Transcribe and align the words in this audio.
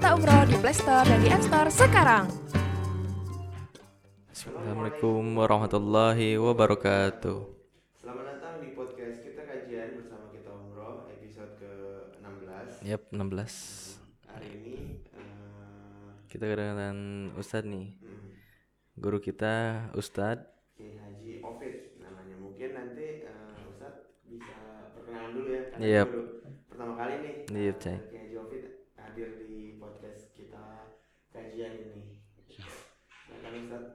Kita 0.00 0.16
Umroh 0.16 0.48
di 0.48 0.56
Play 0.56 0.72
Store 0.72 1.04
dan 1.04 1.20
di 1.20 1.28
App 1.28 1.44
Store 1.44 1.68
sekarang. 1.68 2.24
Assalamualaikum 4.32 5.36
warahmatullahi 5.36 6.40
wabarakatuh. 6.40 7.38
Selamat 7.92 8.24
datang 8.32 8.64
di 8.64 8.72
podcast 8.72 9.20
kita 9.20 9.44
kajian 9.44 10.00
bersama 10.00 10.32
kita 10.32 10.48
umroh 10.50 11.04
episode 11.06 11.52
ke-16 11.60 12.80
Yap, 12.82 13.02
16. 13.12 14.00
Hari 14.26 14.48
ini 14.50 14.74
eh, 15.12 16.08
Kita 16.26 16.48
kedatangan 16.48 16.96
Ustadz 17.36 17.68
nih. 17.68 17.86
hmm, 18.00 18.28
Guru 18.96 19.20
kita 19.20 19.54
Ustadz. 19.92 20.48
Kiai 20.72 20.96
Haji 20.96 21.44
Ovid 21.44 22.00
namanya 22.00 22.40
Mungkin 22.40 22.70
nanti 22.72 23.06
eh, 23.20 23.68
Ustadz 23.68 24.16
bisa 24.24 24.56
perkenalan 24.96 25.36
dulu 25.36 25.48
ya 25.50 25.62
Karena 25.68 25.84
Yap. 25.84 26.08
baru 26.08 26.22
pertama 26.66 26.92
kali 26.96 27.14
nih 27.20 27.34
Iya, 27.52 27.68
eh, 27.68 27.76
Cai. 27.76 27.96
Kiai 28.00 28.20
Haji 28.24 28.36
Ovid 28.40 28.62
hadir 28.96 29.28
di 29.36 29.74
kajian 31.30 31.72
ini 31.78 32.02
Silakan 33.30 33.86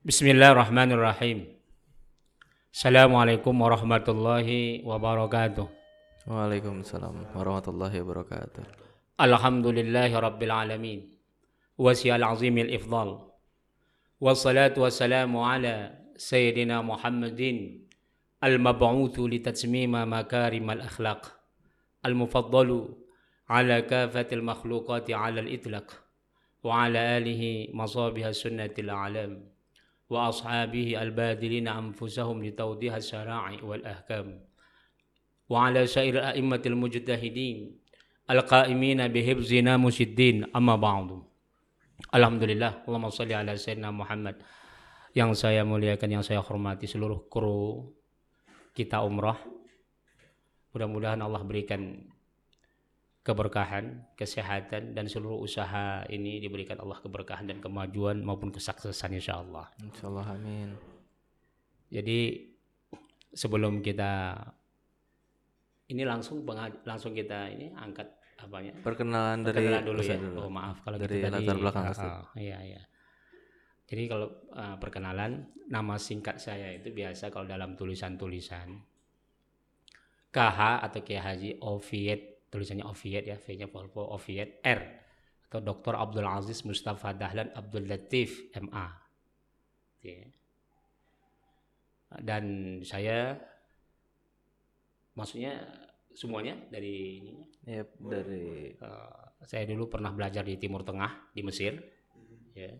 Bismillahirrahmanirrahim. 0.00 1.52
Assalamualaikum 2.72 3.52
warahmatullahi 3.52 4.80
wabarakatuh. 4.80 5.68
Waalaikumsalam 6.24 7.36
warahmatullahi 7.36 8.00
wabarakatuh. 8.00 8.64
Alhamdulillahi 9.20 10.16
rabbil 10.16 10.54
alamin. 10.54 11.00
Wasiyal 11.76 12.24
azimil 12.24 12.72
ifdal. 12.72 13.28
Wassalatu 14.16 14.88
wassalamu 14.88 15.44
ala 15.44 15.92
sayyidina 16.16 16.80
Muhammadin 16.80 17.86
al-mab'uthu 18.40 19.30
litatmima 19.30 20.08
makarim 20.08 20.66
al-akhlaq 20.72 21.30
al-mufaddalu 22.02 22.97
على 23.48 23.82
كافة 23.82 24.28
المخلوقات 24.32 25.10
على 25.10 25.40
الإطلاق 25.40 25.88
وعلى 26.64 27.00
آله 27.16 27.42
مصابها 27.72 28.32
سنة 28.32 28.74
الأعلام 28.78 29.32
وأصحابه 30.08 31.02
البادلين 31.02 31.68
أنفسهم 31.68 32.44
لتوضيح 32.44 32.94
الشراع 32.94 33.44
والأحكام. 33.64 34.28
وعلى 35.48 35.86
سائر 35.88 36.20
أئمة 36.36 36.62
المجتهدين 36.66 37.56
القائمين 38.28 39.00
بحفظ 39.08 39.50
ناموس 39.64 39.98
الدين 40.00 40.52
أما 40.52 40.76
بعض 40.76 41.08
الحمد 42.14 42.42
لله. 42.44 42.72
اللهم 42.84 43.08
صل 43.08 43.32
على 43.32 43.56
سيدنا 43.56 43.88
محمد. 43.88 44.36
Yang 45.16 45.40
saya 45.40 45.64
muliakan, 45.64 46.20
yang 46.20 46.24
saya 46.24 46.44
hormati 46.44 46.84
seluruh 46.84 47.32
kru 47.32 47.88
kita 48.76 49.00
umrah. 49.00 49.40
Mudah-mudahan 50.76 51.24
Allah 51.24 51.40
berikan 51.48 52.12
keberkahan, 53.28 54.16
kesehatan 54.16 54.96
dan 54.96 55.04
seluruh 55.04 55.36
usaha 55.36 56.00
ini 56.08 56.40
diberikan 56.40 56.80
Allah 56.80 56.96
keberkahan 56.96 57.44
dan 57.44 57.60
kemajuan 57.60 58.24
maupun 58.24 58.48
kesuksesan 58.48 59.12
insya 59.12 59.44
Allah. 59.44 59.68
Insyaallah 59.84 60.26
amin. 60.32 60.72
Jadi 61.92 62.48
sebelum 63.28 63.84
kita 63.84 64.32
ini 65.88 66.08
langsung 66.08 66.40
langsung 66.84 67.12
kita 67.12 67.52
ini 67.52 67.68
angkat 67.76 68.08
apanya? 68.40 68.72
Perkenalan 68.80 69.44
dari 69.44 69.60
Perkenalan 69.60 69.84
dulu 69.84 70.00
ya. 70.00 70.16
Dulu. 70.16 70.38
Oh 70.40 70.50
maaf 70.52 70.80
kalau 70.80 70.96
Dari 70.96 71.20
gitu 71.20 71.28
tadi. 71.28 71.44
latar 71.44 71.56
belakang, 71.60 71.84
Ah, 71.84 71.92
Ustaz. 71.92 72.12
ah, 72.12 72.24
iya 72.36 72.58
iya. 72.64 72.82
Jadi 73.88 74.02
kalau 74.04 74.28
ah, 74.52 74.76
perkenalan 74.76 75.48
nama 75.68 76.00
singkat 76.00 76.40
saya 76.40 76.72
itu 76.72 76.92
biasa 76.92 77.28
kalau 77.28 77.44
dalam 77.44 77.76
tulisan-tulisan 77.76 78.80
KH 80.28 80.58
atau 80.84 81.00
Kiai 81.00 81.20
Haji 81.20 81.50
Oviet 81.60 82.37
tulisannya 82.48 82.84
Oviet 82.84 83.24
ya 83.28 83.36
V-nya 83.36 83.68
Volvo 83.68 84.16
Oviet 84.16 84.60
R 84.64 84.80
atau 85.48 85.64
Dr. 85.64 85.96
Abdul 85.96 86.28
Aziz 86.28 86.64
Mustafa 86.68 87.16
Dahlan 87.16 87.48
Abdul 87.56 87.88
Latif 87.88 88.52
MA. 88.60 88.86
Ya. 90.04 90.28
Dan 92.20 92.44
saya 92.84 93.36
maksudnya 95.16 95.60
semuanya 96.16 96.56
dari 96.72 97.20
ini 97.20 97.34
Yap, 97.68 97.88
dari 98.00 98.72
Eh, 99.38 99.44
saya 99.44 99.68
dulu 99.68 99.86
pernah 99.86 100.10
belajar 100.10 100.42
di 100.42 100.56
Timur 100.58 100.82
Tengah 100.82 101.30
di 101.30 101.46
Mesir 101.46 101.78
ya 102.56 102.74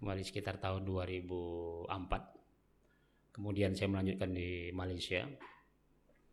kembali 0.00 0.24
sekitar 0.24 0.56
tahun 0.56 0.88
2004 0.88 1.92
kemudian 3.36 3.76
saya 3.76 3.92
melanjutkan 3.92 4.32
di 4.32 4.72
Malaysia 4.72 5.28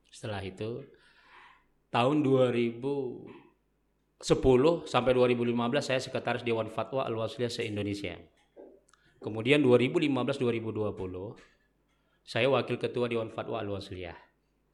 setelah 0.07 0.39
itu 0.39 0.88
tahun 1.93 2.23
2010 2.23 3.27
sampai 4.85 5.11
2015 5.15 5.55
saya 5.79 5.99
sekretaris 6.03 6.43
Dewan 6.43 6.67
Fatwa 6.67 7.07
Al-Wasliyah 7.07 7.51
se-Indonesia. 7.51 8.19
Kemudian 9.17 9.65
2015-2020 9.65 11.41
saya 12.27 12.51
wakil 12.51 12.75
ketua 12.75 13.07
Dewan 13.07 13.31
Fatwa 13.31 13.63
Al-Wasliyah 13.63 14.19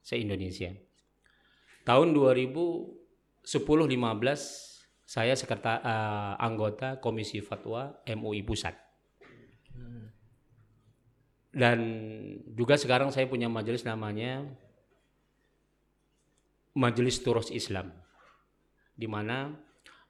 se-Indonesia. 0.02 0.74
Tahun 1.86 2.16
2010-15 2.16 3.46
saya 5.04 5.36
sekreta 5.36 5.84
eh, 5.84 6.34
anggota 6.42 6.98
Komisi 6.98 7.44
Fatwa 7.44 7.92
MUI 8.08 8.42
Pusat. 8.42 8.74
Dan 11.54 11.78
juga 12.50 12.82
sekarang 12.82 13.14
saya 13.14 13.30
punya 13.30 13.46
majelis 13.46 13.86
namanya 13.86 14.42
Majelis 16.78 17.22
Turos 17.22 17.54
Islam. 17.54 17.94
Di 18.94 19.06
mana 19.10 19.50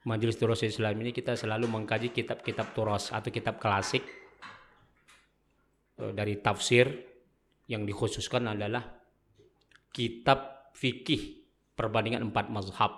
Majelis 0.04 0.36
Turos 0.36 0.60
Islam 0.60 1.00
ini 1.00 1.12
kita 1.12 1.32
selalu 1.36 1.64
mengkaji 1.68 2.12
kitab-kitab 2.12 2.76
turos 2.76 3.08
atau 3.08 3.32
kitab 3.32 3.56
klasik 3.56 4.04
eh, 6.00 6.12
dari 6.12 6.40
tafsir 6.40 6.88
yang 7.68 7.88
dikhususkan 7.88 8.44
adalah 8.52 8.84
kitab 9.88 10.68
fikih 10.76 11.44
perbandingan 11.72 12.28
empat 12.28 12.52
mazhab. 12.52 12.92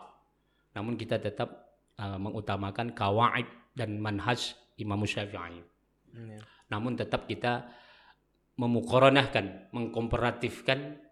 Namun 0.75 0.99
kita 0.99 1.17
tetap 1.23 1.73
uh, 1.97 2.19
mengutamakan 2.21 2.93
kawaid 2.93 3.49
dan 3.73 3.97
manhaj 4.01 4.57
Imam 4.77 5.01
Syafi'i. 5.05 5.63
Iya. 6.13 6.41
Namun 6.69 6.99
tetap 6.99 7.25
kita 7.29 7.69
memukoronahkan, 8.57 9.71
mengkomparatifkan 9.73 11.06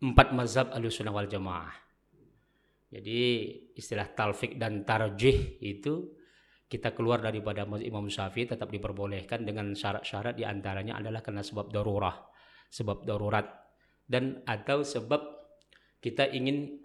empat 0.00 0.32
mazhab 0.32 0.72
Ahlussunnah 0.72 1.12
wal 1.12 1.28
Jamaah. 1.28 1.72
Jadi 2.90 3.20
istilah 3.78 4.10
talfik 4.10 4.58
dan 4.58 4.82
tarjih 4.82 5.62
itu 5.62 6.10
kita 6.66 6.90
keluar 6.94 7.22
daripada 7.22 7.62
mazhab 7.66 7.86
Imam 7.86 8.06
Syafi'i 8.10 8.50
tetap 8.50 8.70
diperbolehkan 8.70 9.46
dengan 9.46 9.74
syarat-syarat 9.74 10.34
di 10.34 10.42
antaranya 10.42 10.98
adalah 10.98 11.22
karena 11.22 11.42
sebab 11.42 11.70
darurah, 11.70 12.14
sebab 12.70 13.06
darurat 13.06 13.46
dan 14.10 14.42
atau 14.42 14.82
sebab 14.82 15.22
kita 16.02 16.26
ingin 16.34 16.82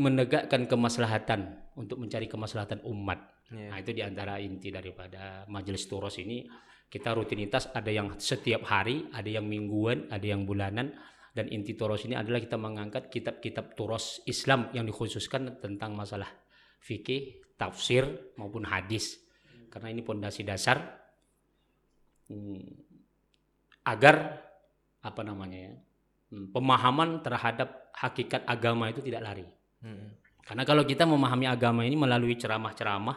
menegakkan 0.00 0.64
kemaslahatan 0.64 1.60
untuk 1.76 2.00
mencari 2.00 2.24
kemaslahatan 2.24 2.80
umat. 2.88 3.20
Iya. 3.52 3.68
Nah, 3.68 3.76
itu 3.82 3.92
di 3.92 4.00
antara 4.00 4.40
inti 4.40 4.72
daripada 4.72 5.44
majelis 5.52 5.84
turos 5.84 6.16
ini. 6.16 6.48
Kita 6.90 7.14
rutinitas 7.14 7.70
ada 7.70 7.86
yang 7.86 8.18
setiap 8.18 8.66
hari, 8.66 9.06
ada 9.14 9.30
yang 9.30 9.46
mingguan, 9.46 10.10
ada 10.10 10.26
yang 10.26 10.42
bulanan. 10.42 10.90
Dan 11.30 11.46
inti 11.54 11.78
turos 11.78 12.02
ini 12.02 12.18
adalah 12.18 12.42
kita 12.42 12.58
mengangkat 12.58 13.06
kitab-kitab 13.06 13.78
turos 13.78 14.18
Islam 14.26 14.74
yang 14.74 14.82
dikhususkan 14.82 15.62
tentang 15.62 15.94
masalah 15.94 16.26
fikih, 16.82 17.54
tafsir 17.54 18.34
maupun 18.34 18.66
hadis. 18.66 19.22
Karena 19.70 19.94
ini 19.94 20.02
pondasi 20.02 20.42
dasar 20.42 20.82
hmm, 22.26 22.66
agar 23.86 24.42
apa 25.00 25.22
namanya 25.22 25.70
ya 25.70 25.74
hmm, 26.34 26.50
pemahaman 26.50 27.22
terhadap 27.22 27.94
hakikat 27.94 28.42
agama 28.50 28.90
itu 28.90 28.98
tidak 29.04 29.22
lari. 29.22 29.46
Hmm. 29.86 30.18
Karena 30.42 30.66
kalau 30.66 30.82
kita 30.82 31.06
memahami 31.06 31.46
agama 31.46 31.86
ini 31.86 31.94
melalui 31.94 32.34
ceramah-ceramah 32.34 33.16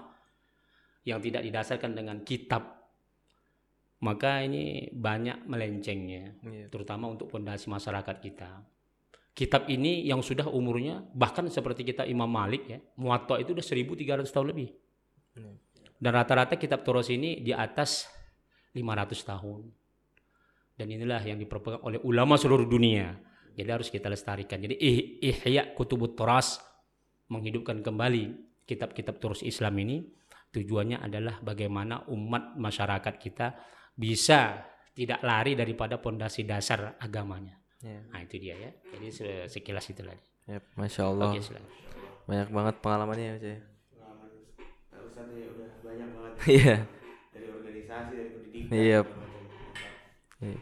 yang 1.10 1.18
tidak 1.18 1.42
didasarkan 1.42 1.92
dengan 1.98 2.22
kitab, 2.22 2.83
maka 4.04 4.44
ini 4.44 4.92
banyak 4.92 5.48
melencengnya, 5.48 6.36
Iya. 6.44 6.68
terutama 6.68 7.08
untuk 7.08 7.32
fondasi 7.32 7.72
masyarakat 7.72 8.20
kita. 8.20 8.60
Kitab 9.34 9.66
ini 9.72 10.04
yang 10.06 10.20
sudah 10.22 10.46
umurnya 10.46 11.02
bahkan 11.16 11.48
seperti 11.48 11.88
kita 11.88 12.04
Imam 12.06 12.28
Malik 12.28 12.68
ya, 12.68 12.84
Muwatta 13.00 13.40
itu 13.40 13.56
udah 13.56 13.64
1300 13.64 14.30
tahun 14.30 14.52
lebih. 14.52 14.70
Iya. 15.40 15.52
Dan 16.04 16.12
rata-rata 16.20 16.60
kitab 16.60 16.84
Turos 16.84 17.08
ini 17.08 17.40
di 17.40 17.56
atas 17.56 18.12
500 18.76 19.24
tahun. 19.24 19.72
Dan 20.76 20.92
inilah 20.92 21.24
yang 21.24 21.40
diperpegang 21.40 21.80
oleh 21.88 22.04
ulama 22.04 22.36
seluruh 22.36 22.68
dunia. 22.68 23.16
Jadi 23.56 23.70
harus 23.72 23.88
kita 23.88 24.12
lestarikan. 24.12 24.60
Jadi 24.60 24.76
ih- 24.84 25.24
ihya 25.24 25.72
kutubut 25.72 26.18
Turas 26.18 26.60
menghidupkan 27.32 27.80
kembali 27.80 28.36
kitab-kitab 28.68 29.16
Turas 29.22 29.42
Islam 29.46 29.80
ini 29.80 30.04
tujuannya 30.54 31.02
adalah 31.02 31.40
bagaimana 31.42 32.06
umat 32.12 32.58
masyarakat 32.58 33.14
kita 33.18 33.58
bisa 33.94 34.66
tidak 34.94 35.22
lari 35.22 35.54
daripada 35.54 35.98
pondasi 35.98 36.44
dasar 36.44 36.98
agamanya. 36.98 37.58
Iya. 37.80 38.00
Nah 38.08 38.20
itu 38.22 38.36
dia 38.38 38.56
ya. 38.56 38.72
Jadi 38.90 39.08
se- 39.10 39.46
sekilas 39.48 39.86
itu 39.88 40.00
tadi. 40.00 40.22
Yap, 40.46 40.64
Masya 40.76 41.02
Allah. 41.06 41.32
Oke 41.32 41.40
silakan. 41.40 41.72
banyak 42.24 42.50
banget 42.50 42.76
pengalamannya 42.80 43.26
ya 43.26 43.34
Ustaz 43.36 43.50
ya. 43.50 43.60
pengalaman 43.92 44.30
Ustadz 45.04 45.30
ini 45.30 45.44
udah 45.46 45.70
banyak 45.82 46.08
banget 46.10 46.34
Iya. 46.48 46.76
dari 47.30 47.48
organisasi 47.50 48.12
dari 48.14 48.30
pendidikan 48.32 48.72
Iya. 48.72 49.00
Iya. 50.40 50.58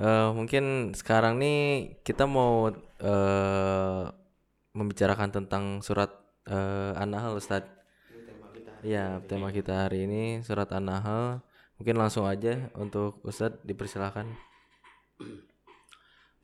Eh, 0.00 0.28
mungkin 0.32 0.64
sekarang 0.92 1.36
nih 1.36 1.60
kita 2.00 2.24
mau 2.24 2.70
eh, 2.70 4.02
membicarakan 4.70 5.28
tentang 5.30 5.64
surat 5.80 6.08
eh, 6.46 6.92
An-Nahl 6.94 7.34
Ustaz. 7.34 7.66
Iya, 8.80 9.20
tema 9.26 9.50
kita 9.50 9.84
hari 9.84 10.08
ini 10.08 10.22
surat 10.40 10.72
An-Nahl. 10.72 11.44
Mungkin 11.80 11.96
langsung 11.96 12.28
aja 12.28 12.68
untuk 12.76 13.24
Ustadz 13.24 13.64
dipersilakan. 13.64 14.28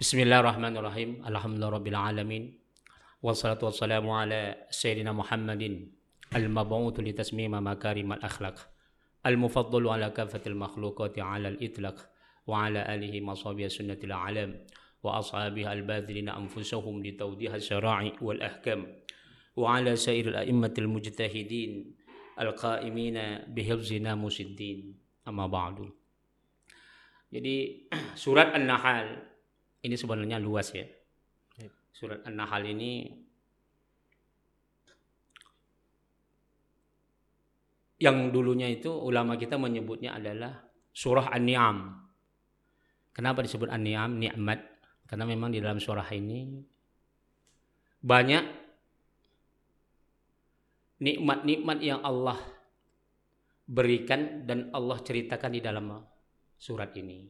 Bismillahirrahmanirrahim. 0.00 1.20
Alhamdulillahirabbil 1.28 1.92
alamin. 1.92 2.56
Wassalatu 3.20 3.68
wassalamu 3.68 4.16
ala 4.16 4.56
sayyidina 4.72 5.12
Muhammadin 5.12 5.92
al-mab'uts 6.32 7.04
li 7.04 7.12
tasmima 7.12 7.60
makarimal 7.60 8.16
akhlaq. 8.24 8.64
Al-mufaddalu 9.28 9.92
ala 9.92 10.08
kafatil 10.16 10.56
makhluqati 10.56 11.20
ala 11.20 11.52
al-itlaq 11.52 12.00
wa 12.48 12.72
ala 12.72 12.88
alihi 12.88 13.20
masabiya 13.20 13.68
sunnatil 13.68 14.16
alam 14.16 14.56
wa 15.04 15.20
ashabihi 15.20 15.68
al-badhilina 15.68 16.32
anfusahum 16.32 17.04
li 17.04 17.12
tawdiha 17.12 17.60
syara'i 17.60 18.16
wal 18.24 18.40
ahkam 18.40 18.88
wa 19.52 19.76
ala 19.76 20.00
sairil 20.00 20.32
a'immatil 20.32 20.88
mujtahidin 20.88 21.92
al-qa'imina 22.40 23.44
bihifzi 23.52 24.00
namusiddin 24.00 25.04
amma 25.26 25.50
ba'du. 25.50 25.90
Jadi 27.28 27.86
surat 28.22 28.54
An-Nahl 28.54 29.18
ini 29.82 29.94
sebenarnya 29.98 30.38
luas 30.38 30.70
ya. 30.72 30.86
Surat 31.90 32.22
An-Nahl 32.28 32.62
ini 32.70 33.08
yang 37.96 38.28
dulunya 38.28 38.68
itu 38.68 38.92
ulama 38.92 39.40
kita 39.40 39.56
menyebutnya 39.56 40.16
adalah 40.16 40.52
surah 40.92 41.32
An-Ni'am. 41.32 42.06
Kenapa 43.16 43.40
disebut 43.40 43.72
An-Ni'am? 43.72 44.20
Nikmat. 44.20 44.60
Karena 45.08 45.24
memang 45.24 45.54
di 45.54 45.62
dalam 45.62 45.80
surah 45.80 46.06
ini 46.12 46.60
banyak 48.02 48.44
nikmat-nikmat 51.00 51.78
yang 51.80 52.00
Allah 52.02 52.55
berikan 53.66 54.46
dan 54.46 54.70
Allah 54.70 55.02
ceritakan 55.02 55.50
di 55.50 55.60
dalam 55.60 55.90
surat 56.54 56.94
ini. 56.94 57.26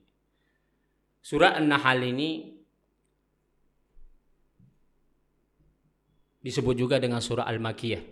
Surah 1.25 1.59
An-Nahl 1.59 2.01
ini 2.07 2.55
disebut 6.45 6.77
juga 6.79 7.03
dengan 7.03 7.19
surah 7.19 7.49
Al-Makiyah. 7.51 8.03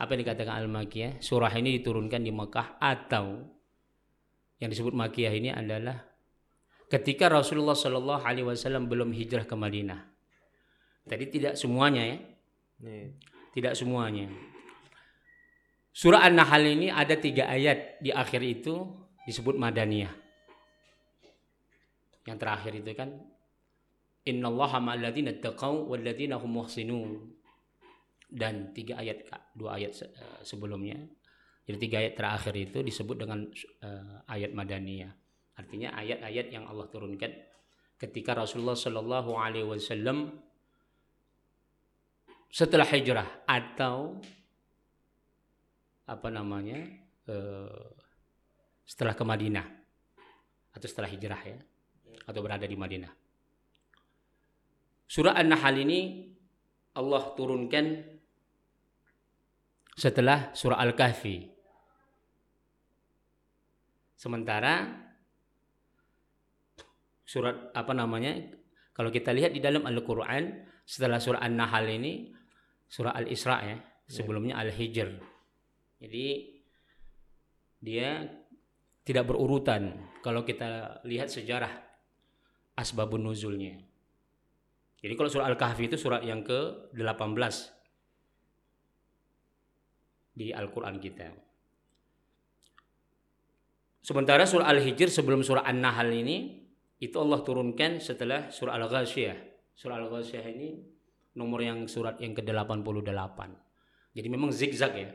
Apa 0.00 0.12
yang 0.12 0.20
dikatakan 0.28 0.54
Al-Makiyah? 0.60 1.24
Surah 1.24 1.48
ini 1.56 1.80
diturunkan 1.80 2.20
di 2.20 2.28
Mekah 2.28 2.76
atau 2.76 3.40
yang 4.60 4.68
disebut 4.68 4.92
Makiyah 4.92 5.32
ini 5.32 5.48
adalah 5.48 5.96
ketika 6.92 7.32
Rasulullah 7.32 7.72
Shallallahu 7.72 8.20
Alaihi 8.26 8.44
Wasallam 8.44 8.92
belum 8.92 9.16
hijrah 9.16 9.48
ke 9.48 9.56
Madinah. 9.56 10.00
Tadi 11.08 11.24
tidak 11.32 11.54
semuanya 11.56 12.02
ya, 12.04 12.18
Iya. 12.80 13.08
tidak 13.56 13.72
semuanya. 13.76 14.28
Surah 15.90 16.22
An-Nahl 16.22 16.64
ini 16.70 16.88
ada 16.88 17.18
tiga 17.18 17.50
ayat 17.50 17.98
di 17.98 18.14
akhir 18.14 18.40
itu 18.46 18.86
disebut 19.26 19.58
Madaniyah. 19.58 20.12
Yang 22.30 22.38
terakhir 22.38 22.72
itu 22.78 22.90
kan 22.94 23.10
Innallaha 24.20 24.78
ma'alladzina 24.78 25.34
taqaw 25.40 25.90
walladzina 25.90 26.38
hum 26.38 26.62
muhsinun. 26.62 27.10
Dan 28.30 28.70
tiga 28.70 29.02
ayat 29.02 29.26
dua 29.58 29.74
ayat 29.74 29.90
eh, 30.06 30.40
sebelumnya. 30.46 30.94
Jadi 31.66 31.76
tiga 31.82 31.98
ayat 31.98 32.14
terakhir 32.14 32.54
itu 32.54 32.78
disebut 32.86 33.26
dengan 33.26 33.42
eh, 33.82 34.16
ayat 34.30 34.54
Madaniyah. 34.54 35.10
Artinya 35.60 35.92
ayat-ayat 35.92 36.46
yang 36.54 36.64
Allah 36.70 36.88
turunkan 36.88 37.28
ketika 38.00 38.32
Rasulullah 38.32 38.78
Shallallahu 38.78 39.36
alaihi 39.36 39.68
wasallam 39.68 40.40
setelah 42.48 42.88
hijrah 42.88 43.44
atau 43.44 44.16
apa 46.10 46.26
namanya 46.26 46.82
eh, 47.30 47.86
setelah 48.82 49.14
ke 49.14 49.22
Madinah 49.22 49.66
atau 50.74 50.86
setelah 50.90 51.06
hijrah 51.06 51.38
ya 51.46 51.58
atau 52.26 52.40
berada 52.42 52.66
di 52.66 52.74
Madinah. 52.74 53.12
Surah 55.06 55.38
An-Nahl 55.38 55.76
ini 55.82 56.30
Allah 56.98 57.22
turunkan 57.38 58.02
setelah 59.94 60.50
surah 60.54 60.78
Al-Kahfi. 60.78 61.50
Sementara 64.18 64.86
surat 67.26 67.70
apa 67.74 67.92
namanya? 67.94 68.58
Kalau 68.94 69.10
kita 69.14 69.30
lihat 69.30 69.54
di 69.54 69.62
dalam 69.62 69.86
Al-Qur'an 69.86 70.66
setelah 70.82 71.22
surah 71.22 71.42
An-Nahl 71.42 71.86
ini 71.90 72.34
surah 72.90 73.14
Al-Isra 73.14 73.56
ya, 73.62 73.76
sebelumnya 74.10 74.58
Al-Hijr. 74.58 75.29
Jadi 76.00 76.56
dia 77.80 78.24
tidak 79.04 79.28
berurutan 79.28 80.00
kalau 80.24 80.44
kita 80.44 81.00
lihat 81.04 81.28
sejarah 81.28 81.70
asbabun 82.76 83.20
nuzulnya. 83.20 83.76
Jadi 85.00 85.12
kalau 85.16 85.32
surah 85.32 85.48
Al-Kahfi 85.48 85.88
itu 85.88 85.96
surat 85.96 86.20
yang 86.24 86.44
ke-18 86.44 87.52
di 90.36 90.52
Al-Qur'an 90.52 91.00
kita. 91.00 91.32
Sementara 94.00 94.44
surah 94.44 94.68
Al-Hijr 94.72 95.08
sebelum 95.08 95.44
surah 95.44 95.64
An-Nahl 95.64 96.12
ini 96.12 96.64
itu 97.00 97.16
Allah 97.16 97.40
turunkan 97.40 98.00
setelah 98.00 98.52
surah 98.52 98.76
Al-Ghasyiyah. 98.76 99.36
Surah 99.76 99.96
Al-Ghasyiyah 100.04 100.46
ini 100.52 100.68
nomor 101.36 101.64
yang 101.64 101.88
surat 101.88 102.20
yang 102.20 102.36
ke-88. 102.36 103.38
Jadi 104.16 104.28
memang 104.28 104.52
zigzag 104.52 104.92
ya 104.96 105.08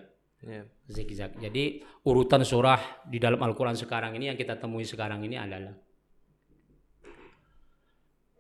Iya. 0.44 0.68
zigzag. 0.92 1.38
Jadi 1.40 1.82
urutan 2.06 2.44
surah 2.44 3.06
di 3.08 3.18
dalam 3.18 3.40
Al-Quran 3.42 3.78
sekarang 3.78 4.14
ini 4.20 4.30
yang 4.34 4.38
kita 4.38 4.60
temui 4.60 4.84
sekarang 4.84 5.24
ini 5.26 5.40
adalah 5.40 5.74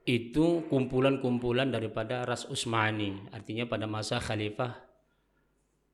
itu 0.05 0.61
kumpulan-kumpulan 0.69 1.73
daripada 1.73 2.29
Ras 2.29 2.45
Utsmani, 2.45 3.25
artinya 3.33 3.65
pada 3.65 3.89
masa 3.89 4.21
Khalifah 4.21 4.77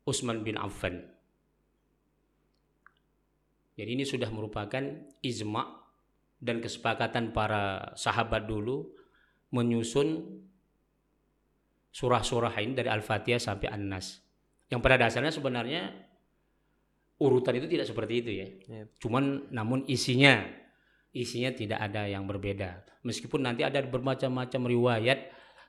Utsman 0.03 0.43
bin 0.43 0.59
Affan. 0.59 0.99
Jadi 3.79 3.89
ini 3.95 4.03
sudah 4.03 4.27
merupakan 4.27 4.83
ijma 5.23 5.63
dan 6.43 6.59
kesepakatan 6.59 7.31
para 7.31 7.95
sahabat 7.95 8.51
dulu 8.51 8.91
menyusun 9.55 10.27
surah-surah 11.95 12.51
ini 12.59 12.75
dari 12.75 12.91
Al-Fatihah 12.91 13.39
sampai 13.39 13.71
An-Nas. 13.71 14.19
Yang 14.71 14.79
pada 14.79 14.95
dasarnya 14.95 15.35
sebenarnya 15.35 15.81
urutan 17.21 17.53
itu 17.59 17.67
tidak 17.67 17.85
seperti 17.85 18.13
itu 18.23 18.31
ya. 18.31 18.47
Iya. 18.47 18.83
Cuman 18.97 19.51
namun 19.51 19.83
isinya 19.85 20.41
isinya 21.11 21.51
tidak 21.51 21.79
ada 21.83 22.07
yang 22.07 22.23
berbeda. 22.23 22.87
Meskipun 23.03 23.43
nanti 23.43 23.67
ada 23.67 23.83
bermacam-macam 23.83 24.61
riwayat 24.63 25.19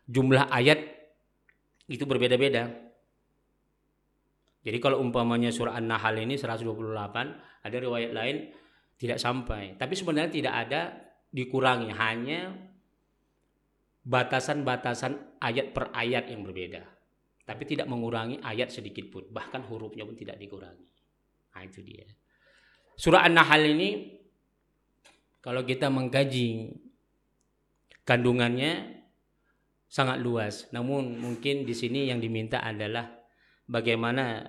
jumlah 0.06 0.48
ayat 0.48 0.80
itu 1.90 2.06
berbeda-beda. 2.06 2.70
Jadi 4.62 4.78
kalau 4.78 5.02
umpamanya 5.02 5.50
surah 5.50 5.74
An-Nahl 5.74 6.22
ini 6.22 6.38
128, 6.38 7.66
ada 7.66 7.76
riwayat 7.76 8.14
lain 8.14 8.54
tidak 8.94 9.18
sampai. 9.18 9.74
Tapi 9.74 9.94
sebenarnya 9.98 10.30
tidak 10.30 10.54
ada 10.54 10.80
dikurangi, 11.34 11.90
hanya 11.90 12.54
batasan-batasan 14.06 15.42
ayat 15.42 15.74
per 15.74 15.90
ayat 15.90 16.30
yang 16.30 16.46
berbeda. 16.46 16.86
Tapi 17.42 17.62
tidak 17.66 17.90
mengurangi 17.90 18.38
ayat 18.38 18.70
sedikit 18.70 19.10
pun, 19.10 19.26
bahkan 19.34 19.66
hurufnya 19.66 20.06
pun 20.06 20.14
tidak 20.14 20.38
dikurangi. 20.38 20.86
Nah, 21.52 21.62
itu 21.66 21.82
dia. 21.82 22.06
Surah 22.94 23.26
An-Nahl 23.26 23.66
ini 23.66 23.90
kalau 25.42 25.66
kita 25.66 25.90
mengkaji 25.90 26.70
kandungannya 28.06 29.02
sangat 29.90 30.22
luas. 30.22 30.70
Namun 30.70 31.18
mungkin 31.18 31.66
di 31.66 31.74
sini 31.74 32.06
yang 32.06 32.22
diminta 32.22 32.62
adalah 32.62 33.10
bagaimana 33.66 34.46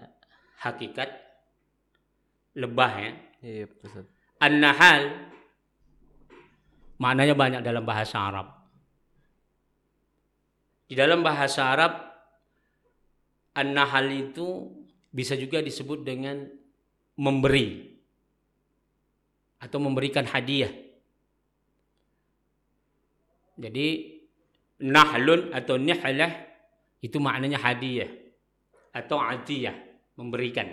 hakikat 0.62 1.10
lebah 2.62 2.94
ya. 3.02 3.12
Iya, 3.42 3.66
Ustaz. 3.82 4.06
An-Nahl 4.38 5.04
maknanya 7.02 7.34
banyak 7.34 7.62
dalam 7.66 7.84
bahasa 7.84 8.22
Arab. 8.22 8.48
Di 10.88 10.94
dalam 10.94 11.26
bahasa 11.26 11.74
Arab 11.74 12.13
An-Nahl 13.54 14.10
itu 14.10 14.74
bisa 15.14 15.38
juga 15.38 15.62
disebut 15.62 16.02
dengan 16.02 16.50
memberi 17.14 17.94
atau 19.62 19.78
memberikan 19.78 20.26
hadiah. 20.26 20.74
Jadi 23.54 24.18
nahlun 24.82 25.54
atau 25.54 25.78
nihlah 25.78 26.52
Itu 27.04 27.20
maknanya 27.20 27.60
hadiah 27.60 28.08
atau 28.96 29.20
atiyah, 29.20 29.76
memberikan. 30.16 30.72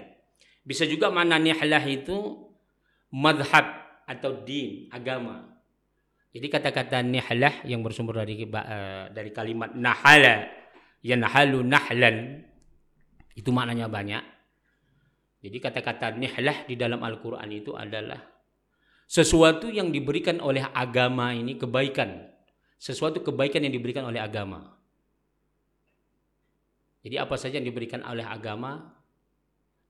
Bisa 0.62 0.86
juga 0.86 1.10
makna 1.10 1.42
nihlah 1.42 1.82
itu 1.90 2.46
madhab 3.10 3.66
atau 4.06 4.38
din, 4.46 4.86
agama. 4.94 5.50
Jadi 6.30 6.46
kata-kata 6.46 7.02
nihlah 7.02 7.66
yang 7.66 7.82
bersumber 7.82 8.22
dari 8.22 8.46
eh, 8.46 9.04
dari 9.10 9.30
kalimat 9.34 9.74
nahala, 9.74 10.46
yanhalu 11.02 11.66
nahlan 11.66 12.46
itu 13.40 13.48
maknanya 13.48 13.88
banyak. 13.88 14.20
Jadi 15.40 15.56
kata-kata 15.56 16.12
nihlah 16.20 16.68
di 16.68 16.76
dalam 16.76 17.00
Al-Qur'an 17.00 17.48
itu 17.48 17.72
adalah 17.72 18.20
sesuatu 19.08 19.72
yang 19.72 19.88
diberikan 19.88 20.44
oleh 20.44 20.60
agama 20.60 21.32
ini 21.32 21.56
kebaikan. 21.56 22.28
Sesuatu 22.76 23.24
kebaikan 23.24 23.64
yang 23.64 23.72
diberikan 23.72 24.04
oleh 24.04 24.20
agama. 24.20 24.76
Jadi 27.00 27.16
apa 27.16 27.32
saja 27.40 27.56
yang 27.56 27.64
diberikan 27.64 28.04
oleh 28.04 28.24
agama 28.24 28.92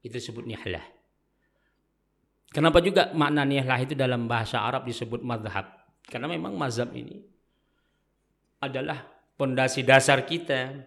itu 0.06 0.14
disebut 0.14 0.46
nihlah. 0.46 0.86
Kenapa 2.54 2.78
juga 2.78 3.10
makna 3.14 3.42
nihlah 3.42 3.78
itu 3.82 3.98
dalam 3.98 4.30
bahasa 4.30 4.62
Arab 4.62 4.86
disebut 4.86 5.22
madhab? 5.26 5.66
Karena 6.06 6.30
memang 6.30 6.54
mazhab 6.54 6.90
ini 6.94 7.18
adalah 8.62 9.06
pondasi 9.34 9.82
dasar 9.86 10.22
kita 10.26 10.86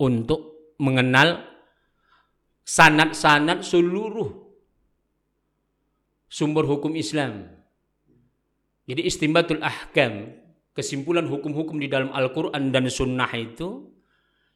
untuk 0.00 0.72
mengenal 0.80 1.53
sanat-sanat 2.64 3.60
seluruh 3.60 4.44
sumber 6.28 6.64
hukum 6.64 6.96
Islam. 6.96 7.46
Jadi 8.84 9.04
istimbatul 9.04 9.60
ahkam, 9.64 10.32
kesimpulan 10.76 11.24
hukum-hukum 11.28 11.78
di 11.80 11.88
dalam 11.88 12.12
Al-Quran 12.12 12.72
dan 12.72 12.88
Sunnah 12.88 13.30
itu, 13.36 13.88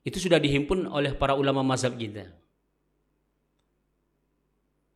itu 0.05 0.19
sudah 0.19 0.41
dihimpun 0.41 0.89
oleh 0.89 1.17
para 1.17 1.37
ulama 1.37 1.61
mazhab 1.65 1.97
kita. 1.97 2.29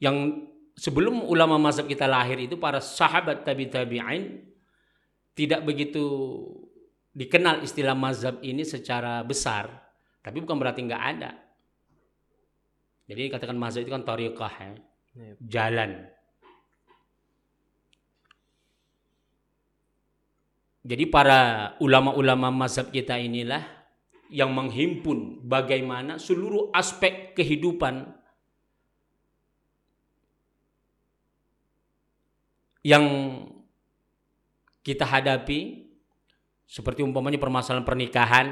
Yang 0.02 0.48
sebelum 0.76 1.22
ulama 1.28 1.60
mazhab 1.60 1.86
kita 1.86 2.08
lahir 2.08 2.40
itu 2.40 2.58
para 2.58 2.82
sahabat 2.82 3.44
tabi 3.46 3.70
tabi'in 3.70 4.42
tidak 5.32 5.64
begitu 5.64 6.04
dikenal 7.12 7.60
istilah 7.64 7.96
mazhab 7.96 8.40
ini 8.40 8.64
secara 8.64 9.20
besar, 9.24 9.68
tapi 10.24 10.40
bukan 10.44 10.56
berarti 10.56 10.80
nggak 10.84 11.04
ada. 11.16 11.41
Jadi 13.06 13.28
katakan 13.28 13.58
mazhab 13.58 13.82
itu 13.82 13.92
kan 13.92 14.06
tariqah 14.06 14.54
ya, 14.58 14.72
Yep. 15.12 15.36
jalan. 15.44 15.90
Jadi 20.82 21.04
para 21.06 21.72
ulama-ulama 21.78 22.50
mazhab 22.50 22.90
kita 22.90 23.14
inilah 23.20 23.62
yang 24.32 24.50
menghimpun 24.50 25.44
bagaimana 25.44 26.16
seluruh 26.16 26.72
aspek 26.72 27.36
kehidupan 27.36 28.08
yang 32.82 33.04
kita 34.82 35.06
hadapi 35.06 35.86
seperti 36.66 37.04
umpamanya 37.04 37.38
permasalahan 37.38 37.86
pernikahan, 37.86 38.46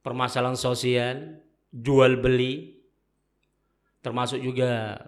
permasalahan 0.00 0.56
sosial, 0.56 1.42
jual 1.74 2.22
beli, 2.22 2.81
termasuk 4.02 4.42
juga 4.42 4.98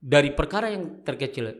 dari 0.00 0.32
perkara 0.32 0.72
yang 0.72 1.04
terkecil 1.04 1.52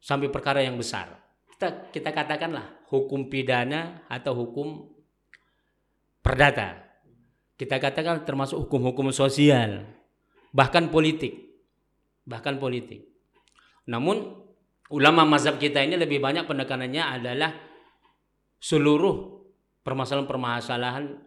sampai 0.00 0.28
perkara 0.28 0.60
yang 0.60 0.76
besar. 0.76 1.16
Kita 1.56 1.92
kita 1.92 2.10
katakanlah 2.12 2.88
hukum 2.88 3.28
pidana 3.28 4.04
atau 4.08 4.32
hukum 4.36 4.88
perdata. 6.24 6.88
Kita 7.56 7.76
katakan 7.76 8.24
termasuk 8.24 8.64
hukum-hukum 8.64 9.12
sosial, 9.12 9.84
bahkan 10.52 10.88
politik. 10.88 11.52
Bahkan 12.24 12.56
politik. 12.56 13.04
Namun 13.84 14.40
ulama 14.88 15.28
mazhab 15.28 15.60
kita 15.60 15.84
ini 15.84 16.00
lebih 16.00 16.24
banyak 16.24 16.48
penekanannya 16.48 17.20
adalah 17.20 17.52
seluruh 18.60 19.44
permasalahan-permasalahan 19.84 21.20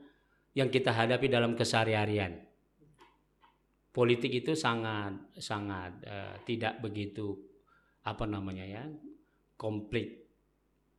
yang 0.53 0.69
kita 0.69 0.93
hadapi 0.93 1.29
dalam 1.29 1.53
keseharian. 1.53 2.52
Politik 3.93 4.33
itu 4.41 4.57
sangat 4.57 5.37
sangat 5.37 6.01
eh, 6.01 6.35
tidak 6.49 6.81
begitu 6.81 7.37
apa 8.01 8.25
namanya 8.25 8.65
ya 8.65 8.83
komplit 9.53 10.25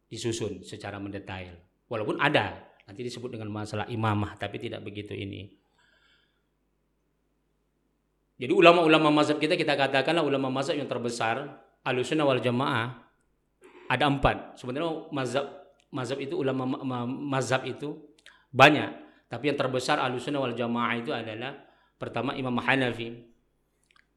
disusun 0.07 0.63
secara 0.63 1.03
mendetail. 1.03 1.59
Walaupun 1.91 2.23
ada 2.23 2.63
nanti 2.87 3.03
disebut 3.03 3.35
dengan 3.35 3.51
masalah 3.51 3.91
imamah 3.91 4.39
tapi 4.39 4.63
tidak 4.63 4.87
begitu 4.87 5.11
ini. 5.11 5.51
Jadi 8.39 8.51
ulama-ulama 8.55 9.11
mazhab 9.11 9.43
kita 9.43 9.59
kita 9.59 9.75
katakanlah 9.75 10.23
ulama 10.23 10.51
mazhab 10.51 10.79
yang 10.79 10.87
terbesar 10.87 11.51
Ahlussunnah 11.83 12.27
wal 12.31 12.39
Jamaah 12.39 12.95
ada 13.91 14.05
empat. 14.07 14.55
Sebenarnya 14.59 15.11
mazhab 15.11 15.51
mazhab 15.91 16.23
itu 16.23 16.39
ulama 16.39 16.63
ma- 16.63 16.83
ma- 16.83 17.11
mazhab 17.39 17.67
itu 17.67 17.99
banyak, 18.55 18.91
tapi 19.27 19.51
yang 19.51 19.59
terbesar 19.59 19.99
Ahlussunnah 19.99 20.39
wal 20.39 20.55
Jamaah 20.55 20.95
itu 20.95 21.11
adalah 21.11 21.64
pertama 21.99 22.35
Imam 22.35 22.57
Hanafi, 22.59 23.35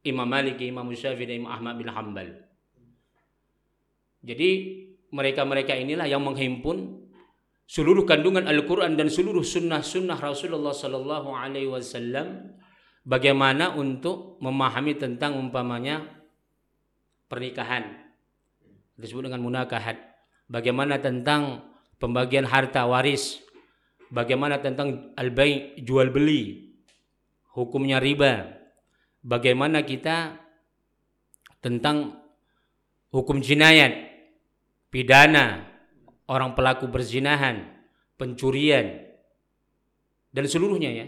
Imam 0.06 0.28
Maliki, 0.28 0.70
Imam 0.70 0.88
Syafi'i 0.90 1.28
dan 1.28 1.36
Imam 1.44 1.52
Ahmad 1.52 1.76
bin 1.78 1.90
Hambal. 1.92 2.30
Jadi 4.24 4.50
mereka-mereka 5.14 5.78
inilah 5.78 6.08
yang 6.10 6.24
menghimpun 6.24 7.08
seluruh 7.68 8.04
kandungan 8.04 8.48
Al-Quran 8.48 9.00
dan 9.00 9.08
seluruh 9.08 9.44
sunnah-sunnah 9.44 10.20
Rasulullah 10.20 10.76
Sallallahu 10.76 11.32
Alaihi 11.32 11.70
Wasallam 11.70 12.56
bagaimana 13.08 13.76
untuk 13.76 14.40
memahami 14.44 15.00
tentang 15.00 15.40
umpamanya 15.40 16.04
pernikahan. 17.32 18.12
Disebut 18.98 19.30
dengan 19.30 19.46
munakahat. 19.46 19.96
Bagaimana 20.50 20.98
tentang 20.98 21.72
pembagian 22.02 22.48
harta 22.48 22.84
waris. 22.88 23.40
Bagaimana 24.08 24.64
tentang 24.64 25.12
al-bai 25.20 25.76
jual 25.84 26.10
beli 26.10 26.67
hukumnya 27.58 27.98
riba 27.98 28.54
bagaimana 29.26 29.82
kita 29.82 30.38
tentang 31.58 32.22
hukum 33.10 33.42
jinayat 33.42 33.98
pidana 34.94 35.66
orang 36.30 36.54
pelaku 36.54 36.86
berzinahan 36.86 37.66
pencurian 38.14 39.02
dan 40.30 40.46
seluruhnya 40.46 40.94
ya 40.94 41.08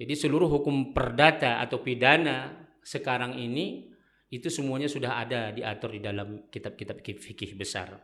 jadi 0.00 0.14
seluruh 0.16 0.48
hukum 0.48 0.96
perdata 0.96 1.60
atau 1.60 1.84
pidana 1.84 2.66
sekarang 2.82 3.38
ini 3.38 3.94
itu 4.34 4.50
semuanya 4.50 4.90
sudah 4.90 5.22
ada 5.22 5.54
diatur 5.54 5.94
di 5.94 6.00
dalam 6.02 6.50
kitab-kitab 6.50 6.98
fikih 7.00 7.54
besar. 7.54 7.94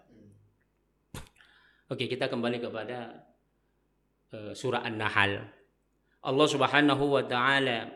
Oke, 1.90 2.06
kita 2.06 2.30
kembali 2.30 2.62
kepada 2.62 3.26
uh, 4.30 4.54
surah 4.54 4.86
An-Nahl. 4.86 5.42
Allah 6.20 6.46
Subhanahu 6.48 7.04
wa 7.16 7.24
taala 7.24 7.88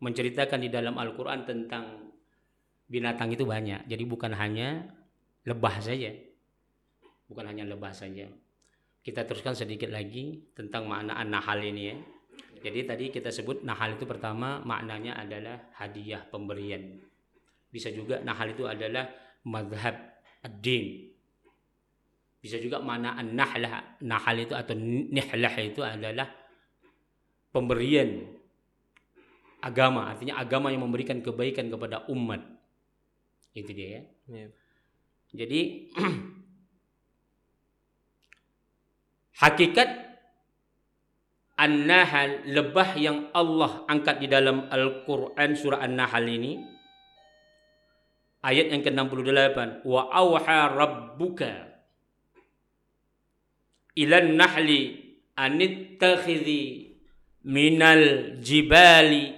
menceritakan 0.00 0.62
di 0.62 0.70
dalam 0.70 0.94
Al-Qur'an 0.96 1.42
tentang 1.42 2.14
binatang 2.86 3.34
itu 3.34 3.42
banyak. 3.42 3.90
Jadi 3.90 4.04
bukan 4.06 4.32
hanya 4.34 4.86
lebah 5.46 5.82
saja. 5.82 6.14
Bukan 7.26 7.44
hanya 7.46 7.66
lebah 7.66 7.90
saja. 7.94 8.26
Kita 9.00 9.24
teruskan 9.26 9.54
sedikit 9.56 9.90
lagi 9.90 10.50
tentang 10.54 10.86
makna 10.86 11.18
An-Nahl 11.18 11.60
ini 11.62 11.82
ya. 11.90 11.96
Jadi 12.60 12.80
tadi 12.84 13.04
kita 13.08 13.32
sebut 13.32 13.64
nahal 13.64 13.96
itu 13.96 14.04
pertama 14.04 14.60
maknanya 14.60 15.16
adalah 15.16 15.72
hadiah 15.80 16.20
pemberian. 16.28 17.00
Bisa 17.72 17.88
juga 17.88 18.20
nahal 18.20 18.52
itu 18.52 18.68
adalah 18.68 19.08
madhab 19.48 19.96
ad-din. 20.44 21.08
Bisa 22.40 22.56
juga 22.60 22.80
makna 22.80 23.16
an-nahlah, 23.16 24.00
nahal 24.04 24.36
itu 24.40 24.52
atau 24.56 24.76
nihlah 24.76 25.54
itu 25.60 25.80
adalah 25.80 26.39
pemberian 27.50 28.26
agama. 29.62 30.10
Artinya 30.10 30.40
agama 30.40 30.72
yang 30.72 30.82
memberikan 30.86 31.20
kebaikan 31.20 31.68
kepada 31.68 32.08
umat. 32.10 32.42
Itu 33.54 33.70
dia 33.74 33.88
ya. 34.00 34.02
Yep. 34.30 34.50
Jadi 35.30 35.60
hakikat 39.42 39.88
An-Nahl 41.60 42.48
lebah 42.48 42.90
yang 42.96 43.28
Allah 43.36 43.84
angkat 43.84 44.24
di 44.24 44.26
dalam 44.32 44.64
Al-Qur'an 44.72 45.52
surah 45.52 45.84
An-Nahl 45.84 46.24
ini 46.24 46.52
ayat 48.40 48.72
yang 48.72 48.80
ke-68 48.80 49.84
wa 49.84 50.08
auha 50.08 50.60
rabbuka 50.72 51.70
ila 54.00 54.16
an-nahli 54.16 54.80
anittakhidhi 55.36 56.89
minal 57.46 58.36
jibali 58.42 59.32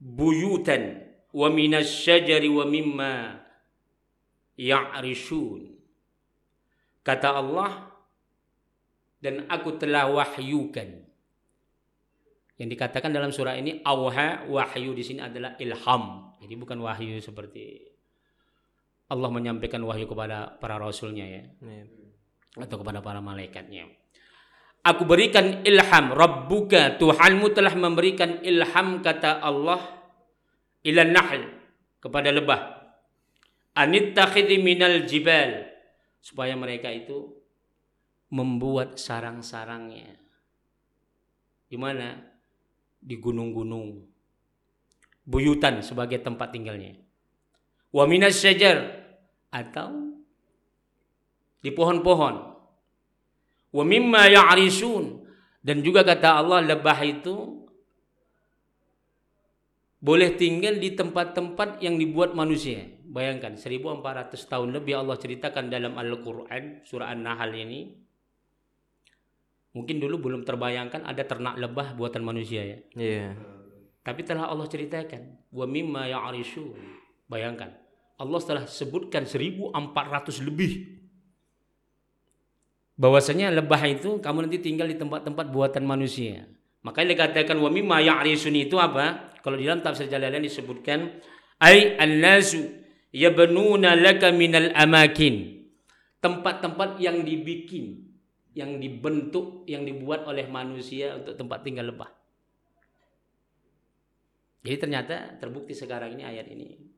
buyutan 0.00 1.00
wa 1.34 1.48
minas 1.50 1.88
syajari 1.88 2.48
wa 2.50 2.64
mimma 2.68 3.14
ya'rishun 4.60 5.74
kata 7.04 7.28
Allah 7.36 7.94
dan 9.24 9.48
aku 9.48 9.80
telah 9.80 10.04
wahyukan. 10.12 11.00
Yang 12.60 12.68
dikatakan 12.76 13.08
dalam 13.10 13.32
surah 13.32 13.56
ini 13.56 13.80
awha 13.82 14.44
wahyu 14.46 14.92
di 14.92 15.00
sini 15.00 15.24
adalah 15.24 15.56
ilham. 15.56 16.36
Jadi 16.44 16.54
bukan 16.60 16.78
wahyu 16.84 17.18
seperti 17.24 17.82
Allah 19.08 19.32
menyampaikan 19.32 19.80
wahyu 19.80 20.04
kepada 20.04 20.60
para 20.60 20.76
rasulnya 20.76 21.24
ya 21.24 21.42
Iya. 21.64 21.84
atau 22.68 22.76
kepada 22.78 23.00
para 23.00 23.18
malaikatnya. 23.24 23.88
Aku 24.84 25.08
berikan 25.08 25.64
ilham 25.64 26.12
Rabbuka 26.12 27.00
Tuhanmu 27.00 27.56
telah 27.56 27.72
memberikan 27.72 28.44
ilham 28.44 29.00
kata 29.00 29.40
Allah 29.40 29.80
ila 30.84 31.02
nahl 31.08 31.40
kepada 32.04 32.28
lebah. 32.28 32.84
Anittakhidhi 33.72 34.60
minal 34.60 35.08
jibal 35.08 35.64
supaya 36.20 36.52
mereka 36.52 36.92
itu 36.92 37.32
membuat 38.28 39.00
sarang-sarangnya. 39.00 40.20
Di 41.64 41.80
mana? 41.80 42.20
Di 43.00 43.16
gunung-gunung. 43.16 44.04
Buyutan 45.24 45.80
sebagai 45.80 46.20
tempat 46.20 46.52
tinggalnya. 46.52 47.00
Wa 47.88 48.04
minas 48.04 48.44
atau 49.54 49.88
di 51.64 51.70
pohon-pohon 51.72 52.53
wa 53.74 53.82
mimma 53.82 54.30
ya'risun 54.30 55.26
dan 55.66 55.82
juga 55.82 56.06
kata 56.06 56.38
Allah 56.38 56.62
lebah 56.62 56.98
itu 57.02 57.66
boleh 60.04 60.36
tinggal 60.36 60.76
di 60.76 60.92
tempat-tempat 60.92 61.80
yang 61.80 61.96
dibuat 61.96 62.36
manusia. 62.36 62.84
Bayangkan 63.08 63.56
1400 63.56 64.36
tahun 64.36 64.68
lebih 64.76 65.00
Allah 65.00 65.16
ceritakan 65.16 65.72
dalam 65.72 65.96
Al-Qur'an 65.96 66.84
surah 66.84 67.08
An-Nahl 67.08 67.56
ini. 67.56 67.80
Mungkin 69.72 69.96
dulu 69.98 70.28
belum 70.28 70.44
terbayangkan 70.44 71.08
ada 71.08 71.24
ternak 71.24 71.56
lebah 71.56 71.96
buatan 71.96 72.20
manusia 72.20 72.62
ya. 72.62 72.78
Iya. 72.94 73.28
Tapi 74.04 74.20
telah 74.28 74.52
Allah 74.52 74.68
ceritakan 74.68 75.50
wa 75.50 75.64
mimma 75.64 76.04
ya'risun. 76.12 76.76
Bayangkan 77.24 77.72
Allah 78.20 78.40
telah 78.44 78.64
sebutkan 78.68 79.24
1400 79.24 79.72
lebih 80.44 81.03
bahwasanya 82.94 83.50
lebah 83.50 83.82
itu 83.86 84.22
kamu 84.22 84.46
nanti 84.46 84.58
tinggal 84.62 84.86
di 84.86 84.96
tempat-tempat 84.98 85.50
buatan 85.50 85.84
manusia. 85.86 86.46
Makanya 86.84 87.16
dikatakan 87.16 87.56
wa 87.58 87.70
mimma 87.72 87.98
ya'risun 88.04 88.54
itu 88.54 88.76
apa? 88.76 89.34
Kalau 89.40 89.56
di 89.56 89.64
dalam 89.64 89.80
tafsir 89.80 90.08
Jalalain 90.08 90.44
disebutkan 90.44 91.20
ai 91.60 91.96
an-nasu 91.96 92.60
yabnuna 93.10 93.96
laka 93.96 94.30
minal 94.30 94.70
amakin. 94.76 95.64
Tempat-tempat 96.20 97.04
yang 97.04 97.20
dibikin, 97.20 98.00
yang 98.56 98.80
dibentuk, 98.80 99.68
yang 99.68 99.84
dibuat 99.84 100.24
oleh 100.24 100.48
manusia 100.48 101.20
untuk 101.20 101.36
tempat 101.36 101.60
tinggal 101.60 101.92
lebah. 101.92 102.08
Jadi 104.64 104.76
ternyata 104.80 105.36
terbukti 105.36 105.76
sekarang 105.76 106.16
ini 106.16 106.24
ayat 106.24 106.48
ini 106.48 106.93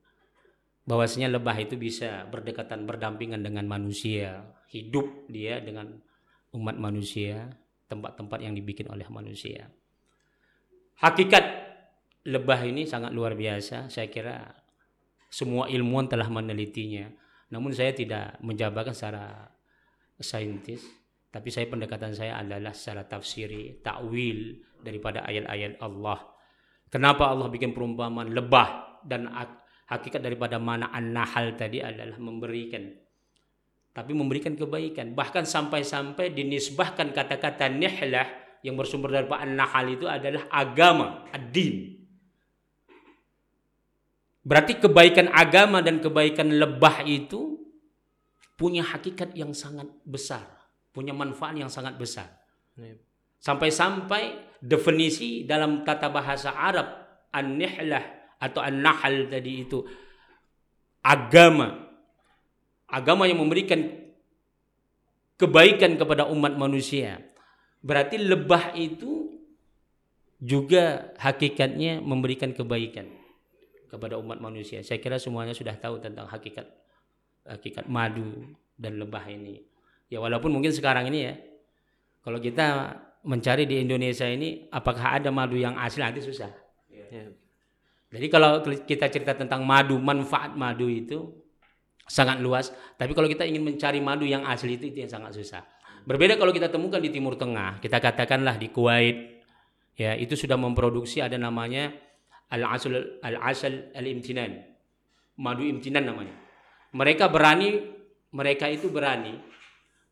bahwasanya 0.86 1.34
lebah 1.34 1.58
itu 1.58 1.74
bisa 1.74 2.24
berdekatan 2.30 2.86
berdampingan 2.86 3.42
dengan 3.42 3.66
manusia, 3.66 4.46
hidup 4.70 5.26
dia 5.26 5.58
dengan 5.58 5.98
umat 6.54 6.78
manusia, 6.78 7.50
tempat-tempat 7.90 8.38
yang 8.38 8.54
dibikin 8.54 8.86
oleh 8.86 9.06
manusia. 9.10 9.66
Hakikat 11.02 11.44
lebah 12.26 12.60
ini 12.64 12.86
sangat 12.86 13.10
luar 13.12 13.34
biasa, 13.34 13.90
saya 13.90 14.08
kira 14.08 14.46
semua 15.26 15.66
ilmuwan 15.68 16.06
telah 16.06 16.30
menelitinya. 16.30 17.10
Namun 17.52 17.74
saya 17.74 17.94
tidak 17.94 18.38
menjabarkan 18.42 18.94
secara 18.94 19.46
saintis, 20.18 20.82
tapi 21.30 21.52
saya 21.52 21.68
pendekatan 21.68 22.16
saya 22.16 22.40
adalah 22.40 22.72
secara 22.72 23.06
tafsiri, 23.06 23.82
takwil 23.84 24.56
daripada 24.80 25.22
ayat-ayat 25.26 25.78
Allah. 25.82 26.24
Kenapa 26.86 27.28
Allah 27.30 27.50
bikin 27.50 27.74
perumpamaan 27.74 28.30
lebah 28.32 29.02
dan 29.04 29.30
hakikat 29.86 30.18
daripada 30.22 30.58
mana 30.58 30.90
an-nahal 30.90 31.54
tadi 31.54 31.78
adalah 31.82 32.18
memberikan. 32.18 32.90
Tapi 33.94 34.12
memberikan 34.12 34.52
kebaikan. 34.52 35.16
Bahkan 35.16 35.48
sampai-sampai 35.48 36.34
dinisbahkan 36.34 37.16
kata-kata 37.16 37.72
nihlah 37.72 38.28
yang 38.60 38.76
bersumber 38.76 39.14
dari 39.14 39.30
an-nahal 39.30 39.86
itu 39.88 40.04
adalah 40.04 40.50
agama 40.52 41.24
ad-din. 41.32 41.96
Berarti 44.46 44.78
kebaikan 44.78 45.32
agama 45.32 45.82
dan 45.82 45.98
kebaikan 45.98 46.54
lebah 46.54 47.02
itu 47.02 47.58
punya 48.54 48.84
hakikat 48.84 49.34
yang 49.34 49.50
sangat 49.50 49.90
besar. 50.06 50.44
Punya 50.94 51.10
manfaat 51.10 51.58
yang 51.58 51.70
sangat 51.70 51.98
besar. 51.98 52.30
Sampai-sampai 53.42 54.54
definisi 54.62 55.44
dalam 55.44 55.82
tata 55.82 56.08
bahasa 56.12 56.54
Arab 56.54 56.88
an-nihlah 57.32 58.15
atau 58.36 58.60
an-nahl 58.60 59.28
tadi 59.28 59.64
itu. 59.64 59.84
Agama. 61.00 61.86
Agama 62.86 63.26
yang 63.26 63.42
memberikan 63.42 64.06
kebaikan 65.36 65.96
kepada 66.00 66.28
umat 66.28 66.56
manusia. 66.56 67.20
Berarti 67.84 68.18
lebah 68.18 68.74
itu 68.74 69.36
juga 70.40 71.14
hakikatnya 71.16 72.04
memberikan 72.04 72.52
kebaikan 72.52 73.08
kepada 73.88 74.20
umat 74.20 74.42
manusia. 74.42 74.82
Saya 74.84 75.00
kira 75.00 75.16
semuanya 75.16 75.56
sudah 75.56 75.76
tahu 75.78 76.02
tentang 76.02 76.28
hakikat 76.28 76.66
hakikat 77.46 77.86
madu 77.86 78.52
dan 78.76 78.98
lebah 78.98 79.22
ini. 79.30 79.62
Ya 80.10 80.18
walaupun 80.20 80.52
mungkin 80.52 80.74
sekarang 80.74 81.08
ini 81.08 81.18
ya 81.30 81.34
kalau 82.20 82.42
kita 82.42 82.98
mencari 83.26 83.64
di 83.66 83.82
Indonesia 83.82 84.26
ini 84.26 84.66
apakah 84.70 85.18
ada 85.18 85.30
madu 85.30 85.54
yang 85.54 85.78
asli? 85.78 86.02
Nanti 86.02 86.22
susah. 86.22 86.50
Iya. 86.90 87.45
Jadi 88.06 88.26
kalau 88.30 88.62
kita 88.62 89.10
cerita 89.10 89.34
tentang 89.34 89.66
madu, 89.66 89.98
manfaat 89.98 90.54
madu 90.54 90.86
itu 90.86 91.26
sangat 92.06 92.38
luas. 92.38 92.70
Tapi 92.94 93.10
kalau 93.12 93.26
kita 93.26 93.42
ingin 93.42 93.66
mencari 93.66 93.98
madu 93.98 94.22
yang 94.22 94.46
asli 94.46 94.78
itu 94.78 94.94
itu 94.94 95.02
yang 95.02 95.10
sangat 95.10 95.34
susah. 95.34 95.62
Berbeda 96.06 96.38
kalau 96.38 96.54
kita 96.54 96.70
temukan 96.70 97.02
di 97.02 97.10
Timur 97.10 97.34
Tengah, 97.34 97.82
kita 97.82 97.98
katakanlah 97.98 98.62
di 98.62 98.70
Kuwait, 98.70 99.42
ya 99.98 100.14
itu 100.14 100.38
sudah 100.38 100.54
memproduksi 100.54 101.18
ada 101.18 101.34
namanya 101.34 101.90
al-asal 102.46 103.18
al-asal 103.26 103.90
al-imtinan. 103.90 104.54
Madu 105.42 105.66
imtinan 105.66 106.06
namanya. 106.06 106.32
Mereka 106.94 107.26
berani, 107.26 107.82
mereka 108.30 108.70
itu 108.70 108.86
berani 108.86 109.36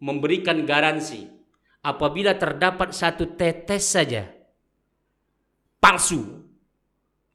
memberikan 0.03 0.67
garansi 0.67 1.31
apabila 1.81 2.37
terdapat 2.37 2.93
satu 2.93 3.39
tetes 3.39 3.97
saja 3.97 4.29
palsu 5.81 6.44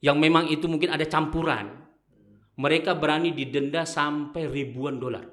yang 0.00 0.16
memang 0.16 0.48
itu 0.48 0.64
mungkin 0.64 0.96
ada 0.96 1.04
campuran, 1.04 1.80
mereka 2.56 2.96
berani 2.96 3.32
didenda 3.32 3.84
sampai 3.84 4.48
ribuan 4.48 5.00
dolar. 5.00 5.24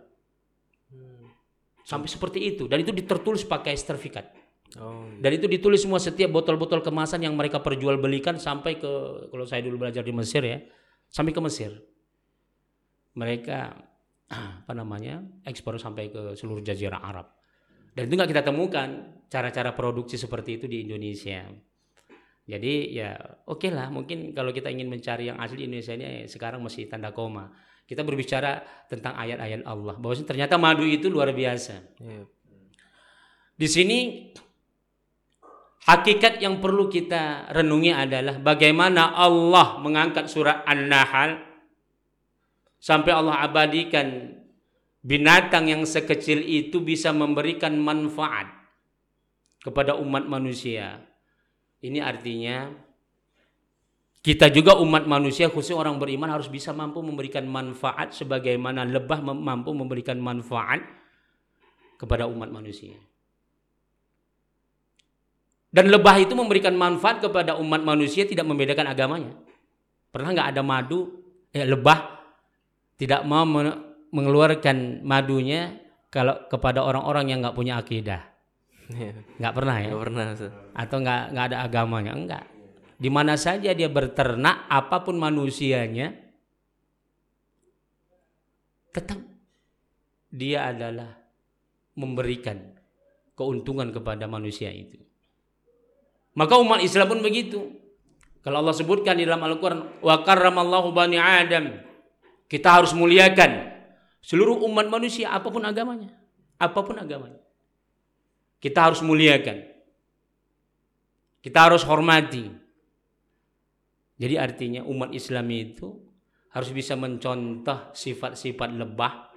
Sampai 1.88 2.12
seperti 2.12 2.43
itu 2.43 2.67
dan 2.67 2.84
itu 2.84 2.91
ditertulis 2.91 3.47
pakai 3.47 3.71
sertifikat. 3.75 4.36
Oh, 4.75 5.08
Dan 5.23 5.39
itu 5.39 5.47
ditulis 5.47 5.80
semua 5.80 5.95
setiap 5.95 6.27
botol-botol 6.27 6.84
kemasan 6.84 7.23
yang 7.23 7.32
mereka 7.39 7.63
perjualbelikan 7.63 8.36
sampai 8.36 8.75
ke 8.75 8.91
kalau 9.32 9.47
saya 9.47 9.63
dulu 9.63 9.88
belajar 9.88 10.03
di 10.03 10.12
Mesir 10.12 10.43
ya, 10.43 10.60
sampai 11.08 11.32
ke 11.32 11.39
Mesir. 11.39 11.71
Mereka 13.15 13.60
apa 14.67 14.73
namanya? 14.75 15.23
ekspor 15.47 15.80
sampai 15.80 16.12
ke 16.12 16.36
seluruh 16.36 16.60
jazirah 16.60 16.99
Arab. 16.99 17.32
Dan 17.95 18.12
itu 18.12 18.13
nggak 18.19 18.30
kita 18.36 18.43
temukan 18.43 18.88
cara-cara 19.32 19.71
produksi 19.71 20.19
seperti 20.19 20.60
itu 20.60 20.65
di 20.67 20.84
Indonesia. 20.84 21.47
Jadi 22.47 22.95
ya 22.95 23.12
oke 23.43 23.67
lah 23.67 23.91
mungkin 23.91 24.31
kalau 24.31 24.55
kita 24.55 24.71
ingin 24.71 24.88
mencari 24.88 25.27
yang 25.27 25.36
asli 25.36 25.67
Indonesia 25.67 25.91
ini 25.99 26.31
sekarang 26.31 26.63
masih 26.63 26.88
tanda 26.88 27.12
koma. 27.12 27.51
Kita 27.83 28.07
berbicara 28.07 28.63
tentang 28.88 29.19
ayat-ayat 29.19 29.67
Allah 29.67 29.95
bahwa 29.99 30.15
ternyata 30.23 30.55
madu 30.55 30.88
itu 30.88 31.12
luar 31.12 31.36
biasa. 31.36 31.75
iya. 31.99 32.23
Di 33.57 33.67
sini 33.67 34.31
hakikat 35.88 36.39
yang 36.39 36.63
perlu 36.63 36.88
kita 36.88 37.51
renungi 37.51 37.91
adalah 37.91 38.39
bagaimana 38.39 39.12
Allah 39.15 39.79
mengangkat 39.83 40.31
surah 40.31 40.63
An-Nahl 40.67 41.41
sampai 42.77 43.12
Allah 43.12 43.43
abadikan 43.43 44.36
binatang 45.03 45.67
yang 45.71 45.83
sekecil 45.83 46.43
itu 46.43 46.83
bisa 46.83 47.15
memberikan 47.15 47.75
manfaat 47.79 48.51
kepada 49.63 49.95
umat 49.99 50.27
manusia. 50.27 51.01
Ini 51.82 52.02
artinya 52.02 52.74
kita 54.26 54.52
juga 54.52 54.76
umat 54.82 55.08
manusia 55.08 55.48
khususnya 55.48 55.80
orang 55.80 55.96
beriman 56.02 56.28
harus 56.28 56.52
bisa 56.52 56.76
mampu 56.76 57.00
memberikan 57.00 57.48
manfaat 57.48 58.12
sebagaimana 58.12 58.84
lebah 58.84 59.24
mampu 59.24 59.72
memberikan 59.72 60.20
manfaat 60.20 60.84
kepada 61.96 62.28
umat 62.28 62.52
manusia. 62.52 62.98
Dan 65.68 65.94
lebah 65.94 66.16
itu 66.18 66.34
memberikan 66.34 66.74
manfaat 66.74 67.22
kepada 67.22 67.60
umat 67.60 67.84
manusia 67.84 68.24
tidak 68.26 68.48
membedakan 68.48 68.88
agamanya. 68.90 69.34
Pernah 70.10 70.34
nggak 70.34 70.50
ada 70.56 70.62
madu, 70.66 71.12
eh, 71.54 71.68
lebah 71.68 72.18
tidak 72.98 73.22
mau 73.28 73.46
men- 73.46 74.10
mengeluarkan 74.10 75.04
madunya 75.06 75.78
kalau 76.08 76.48
kepada 76.48 76.82
orang-orang 76.82 77.32
yang 77.32 77.40
nggak 77.44 77.58
punya 77.58 77.78
akidah. 77.78 78.37
Nggak 79.39 79.54
pernah 79.54 79.76
ya? 79.80 79.88
Nggak 79.91 80.04
pernah 80.04 80.23
Ustaz. 80.32 80.54
Atau 80.73 80.97
nggak 81.04 81.21
nggak 81.36 81.45
ada 81.52 81.58
agamanya? 81.63 82.12
Enggak. 82.15 82.43
Di 82.97 83.10
mana 83.13 83.38
saja 83.38 83.78
dia 83.78 83.89
berternak, 83.91 84.65
apa 84.65 85.06
pun 85.06 85.21
manusianya, 85.21 86.17
tetap 88.89 89.21
dia 90.34 90.73
adalah 90.73 91.13
memberikan 91.93 92.58
keuntungan 93.38 93.93
kepada 93.93 94.26
manusia 94.26 94.73
itu. 94.73 94.97
Maka 96.34 96.58
umat 96.58 96.82
Islam 96.82 97.17
pun 97.17 97.21
begitu. 97.21 97.69
Kalau 98.41 98.65
Allah 98.65 98.73
sebutkan 98.73 99.17
di 99.17 99.26
dalam 99.26 99.45
Al-Quran, 99.45 100.02
wa 100.02 100.15
karramallahu 100.26 100.89
bani 100.93 101.21
Adam. 101.21 101.84
Kita 102.47 102.80
harus 102.80 102.95
muliakan 102.95 103.76
seluruh 104.23 104.63
umat 104.71 104.88
manusia 104.88 105.36
apa 105.36 105.52
pun 105.52 105.62
agamanya. 105.67 106.15
Apa 106.58 106.80
pun 106.82 106.95
agamanya. 106.95 107.46
Kita 108.58 108.89
harus 108.89 109.06
muliakan. 109.06 109.58
Kita 111.41 111.60
harus 111.70 111.86
hormati. 111.86 112.50
Jadi 114.17 114.36
artinya 114.36 114.82
umat 114.89 115.13
Islam 115.13 115.46
itu 115.54 115.88
harus 116.52 116.74
bisa 116.74 116.98
mencontoh 116.98 117.93
sifat-sifat 117.93 118.74
lebah, 118.74 119.30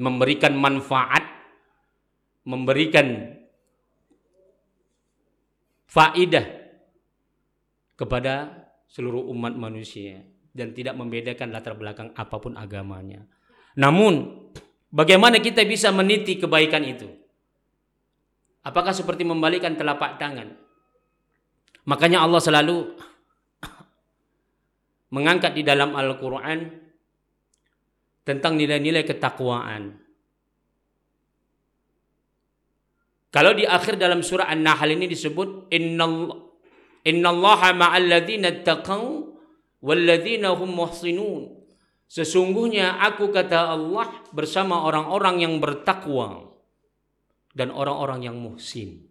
memberikan 0.00 0.56
manfaat, 0.56 1.20
memberikan 2.48 3.36
faidah 5.92 6.46
kepada 8.00 8.64
seluruh 8.88 9.28
umat 9.36 9.52
manusia 9.52 10.24
dan 10.56 10.72
tidak 10.72 10.96
membedakan 10.96 11.52
latar 11.52 11.76
belakang 11.76 12.16
apa 12.16 12.36
pun 12.40 12.56
agamanya. 12.56 13.28
Namun, 13.76 14.48
bagaimana 14.88 15.40
kita 15.40 15.64
bisa 15.68 15.92
meniti 15.92 16.40
kebaikan 16.40 16.84
itu? 16.84 17.21
Apakah 18.62 18.94
seperti 18.94 19.26
membalikkan 19.26 19.74
telapak 19.74 20.22
tangan? 20.22 20.54
Makanya 21.82 22.22
Allah 22.22 22.38
selalu 22.38 22.94
mengangkat 25.14 25.58
di 25.58 25.66
dalam 25.66 25.98
Al-Quran 25.98 26.70
tentang 28.22 28.54
nilai-nilai 28.54 29.02
ketakwaan. 29.02 29.98
Kalau 33.32 33.56
di 33.56 33.66
akhir 33.66 33.98
dalam 33.98 34.22
surah 34.22 34.46
An-Nahl 34.46 34.94
ini 34.94 35.10
disebut 35.10 35.72
innal 35.74 36.30
innallaha 37.02 37.74
ma'al 37.74 38.06
ladzina 38.06 38.52
taqaw 38.62 39.02
wal 39.82 40.02
ladzina 40.06 40.54
hum 40.54 40.70
muhsinun. 40.70 41.50
Sesungguhnya 42.06 43.00
aku 43.00 43.32
kata 43.32 43.72
Allah 43.72 44.06
bersama 44.36 44.84
orang-orang 44.84 45.48
yang 45.48 45.54
bertakwa 45.58 46.51
dan 47.52 47.68
orang-orang 47.70 48.26
yang 48.26 48.36
muhsin. 48.36 49.04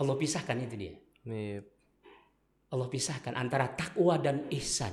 Allah 0.00 0.16
pisahkan 0.16 0.56
itu 0.56 0.74
dia. 0.76 0.94
Iya. 1.28 1.62
Allah 2.72 2.88
pisahkan 2.88 3.36
antara 3.36 3.68
takwa 3.76 4.16
dan 4.16 4.48
ihsan. 4.48 4.92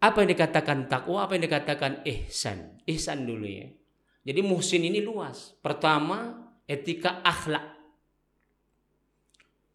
Apa 0.00 0.24
yang 0.24 0.32
dikatakan 0.32 0.88
takwa, 0.88 1.26
apa 1.26 1.36
yang 1.36 1.44
dikatakan 1.44 2.00
ihsan? 2.06 2.80
Ihsan 2.88 3.28
dulu 3.28 3.44
ya. 3.44 3.68
Jadi 4.24 4.40
muhsin 4.40 4.86
ini 4.86 5.02
luas. 5.04 5.58
Pertama, 5.60 6.48
etika 6.64 7.20
akhlak. 7.20 7.76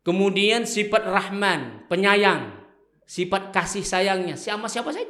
Kemudian 0.02 0.66
sifat 0.66 1.04
rahman, 1.06 1.86
penyayang. 1.92 2.66
Sifat 3.06 3.54
kasih 3.54 3.86
sayangnya 3.86 4.34
sama 4.34 4.66
siapa 4.66 4.90
saja. 4.90 5.06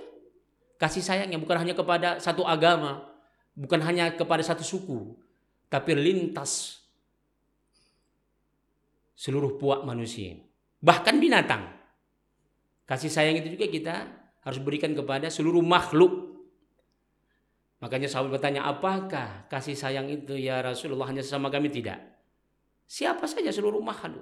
Kasih 0.75 0.99
sayangnya 0.99 1.39
bukan 1.39 1.63
hanya 1.63 1.71
kepada 1.71 2.19
satu 2.19 2.43
agama, 2.43 3.14
bukan 3.55 3.79
hanya 3.81 4.11
kepada 4.13 4.43
satu 4.43 4.61
suku, 4.61 5.15
tapi 5.71 5.95
lintas 5.95 6.83
seluruh 9.15 9.55
puak 9.55 9.87
manusia. 9.87 10.35
Bahkan 10.83 11.15
binatang. 11.17 11.71
Kasih 12.85 13.09
sayang 13.09 13.41
itu 13.41 13.57
juga 13.57 13.65
kita 13.65 13.95
harus 14.45 14.59
berikan 14.61 14.93
kepada 14.93 15.31
seluruh 15.31 15.65
makhluk. 15.65 16.37
Makanya 17.81 18.05
sahabat 18.05 18.37
bertanya, 18.37 18.69
apakah 18.69 19.49
kasih 19.49 19.73
sayang 19.73 20.05
itu 20.11 20.37
ya 20.37 20.61
Rasulullah 20.61 21.09
hanya 21.09 21.25
sesama 21.25 21.49
kami? 21.49 21.73
Tidak. 21.73 21.97
Siapa 22.85 23.25
saja 23.25 23.49
seluruh 23.49 23.81
makhluk. 23.81 24.21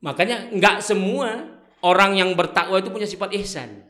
Makanya 0.00 0.52
nggak 0.52 0.80
semua 0.80 1.60
orang 1.84 2.16
yang 2.16 2.32
bertakwa 2.32 2.80
itu 2.80 2.88
punya 2.88 3.08
sifat 3.08 3.36
ihsan. 3.40 3.84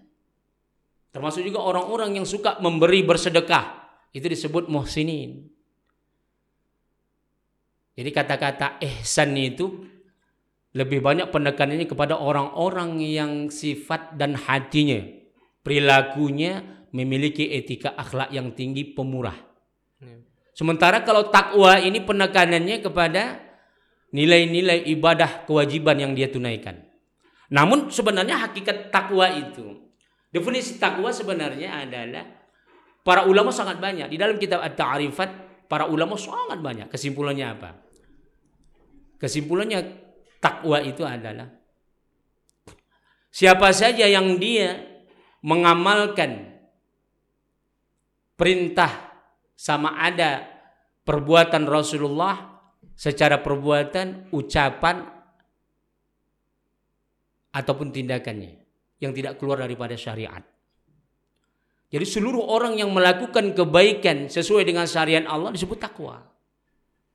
Termasuk 1.14 1.46
juga 1.46 1.62
orang-orang 1.62 2.18
yang 2.18 2.26
suka 2.26 2.58
memberi 2.58 3.06
bersedekah. 3.06 3.86
Itu 4.10 4.26
disebut 4.26 4.66
muhsinin. 4.66 5.46
Jadi 7.94 8.10
kata-kata 8.10 8.82
ihsan 8.82 9.38
itu 9.38 9.86
lebih 10.74 10.98
banyak 10.98 11.30
penekanannya 11.30 11.86
kepada 11.86 12.18
orang-orang 12.18 12.98
yang 12.98 13.46
sifat 13.46 14.18
dan 14.18 14.34
hatinya, 14.34 14.98
perilakunya 15.62 16.66
memiliki 16.90 17.54
etika 17.54 17.94
akhlak 17.94 18.34
yang 18.34 18.50
tinggi, 18.58 18.82
pemurah. 18.82 19.38
Sementara 20.54 21.06
kalau 21.06 21.30
takwa 21.30 21.78
ini 21.78 22.02
penekanannya 22.02 22.82
kepada 22.82 23.38
nilai-nilai 24.10 24.86
ibadah 24.90 25.46
kewajiban 25.46 25.98
yang 25.98 26.12
dia 26.14 26.26
tunaikan. 26.26 26.82
Namun 27.54 27.94
sebenarnya 27.94 28.42
hakikat 28.50 28.90
takwa 28.90 29.30
itu, 29.30 29.83
definisi 30.34 30.82
takwa 30.82 31.14
sebenarnya 31.14 31.86
adalah 31.86 32.26
para 33.06 33.30
ulama 33.30 33.54
sangat 33.54 33.78
banyak 33.78 34.10
di 34.10 34.18
dalam 34.18 34.34
kitab 34.34 34.58
At-Ta'rifat 34.66 35.30
para 35.70 35.86
ulama 35.86 36.18
sangat 36.18 36.58
banyak. 36.58 36.90
Kesimpulannya 36.90 37.46
apa? 37.46 37.70
Kesimpulannya 39.22 39.80
takwa 40.42 40.82
itu 40.82 41.06
adalah 41.06 41.46
siapa 43.30 43.70
saja 43.70 44.10
yang 44.10 44.34
dia 44.42 44.82
mengamalkan 45.46 46.58
perintah 48.34 48.90
sama 49.54 50.02
ada 50.02 50.42
perbuatan 51.06 51.70
Rasulullah 51.70 52.58
secara 52.98 53.38
perbuatan, 53.38 54.34
ucapan 54.34 55.06
ataupun 57.54 57.94
tindakannya 57.94 58.63
yang 59.04 59.12
tidak 59.12 59.36
keluar 59.36 59.60
daripada 59.60 59.92
syariat. 59.94 60.40
Jadi 61.92 62.06
seluruh 62.08 62.42
orang 62.42 62.80
yang 62.80 62.90
melakukan 62.90 63.52
kebaikan 63.52 64.26
sesuai 64.32 64.64
dengan 64.64 64.88
syariat 64.88 65.22
Allah 65.28 65.52
disebut 65.52 65.78
takwa. 65.78 66.24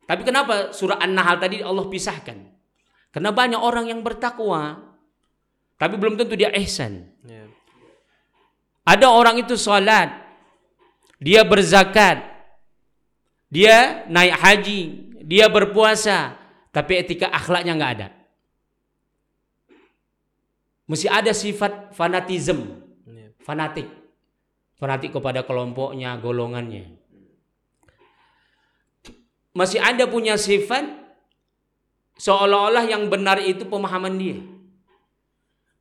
Tapi 0.06 0.22
kenapa 0.24 0.72
surah 0.72 1.02
An-Nahl 1.02 1.42
tadi 1.42 1.60
Allah 1.60 1.86
pisahkan? 1.90 2.38
Karena 3.10 3.34
banyak 3.34 3.60
orang 3.60 3.90
yang 3.90 4.06
bertakwa 4.06 4.90
tapi 5.80 5.96
belum 5.96 6.20
tentu 6.20 6.36
dia 6.36 6.52
ihsan. 6.60 7.08
Iya. 7.24 7.48
Ada 8.84 9.08
orang 9.08 9.40
itu 9.40 9.56
salat, 9.56 10.12
dia 11.24 11.48
berzakat, 11.48 12.20
dia 13.48 14.04
naik 14.12 14.36
haji, 14.36 14.82
dia 15.24 15.48
berpuasa, 15.48 16.36
tapi 16.76 17.00
etika 17.00 17.32
akhlaknya 17.32 17.80
nggak 17.80 17.94
ada. 17.96 18.08
Mesti 20.90 21.06
ada 21.06 21.30
sifat 21.38 21.94
fanatism, 21.94 22.66
Iya. 23.06 23.30
fanatik, 23.46 23.86
fanatik 24.82 25.14
kepada 25.14 25.46
kelompoknya, 25.46 26.18
golongannya. 26.18 26.98
Masih 29.54 29.78
ada 29.78 30.10
punya 30.10 30.34
sifat 30.34 30.90
seolah-olah 32.18 32.90
yang 32.90 33.06
benar 33.06 33.38
itu 33.38 33.70
pemahaman 33.70 34.18
dia. 34.18 34.42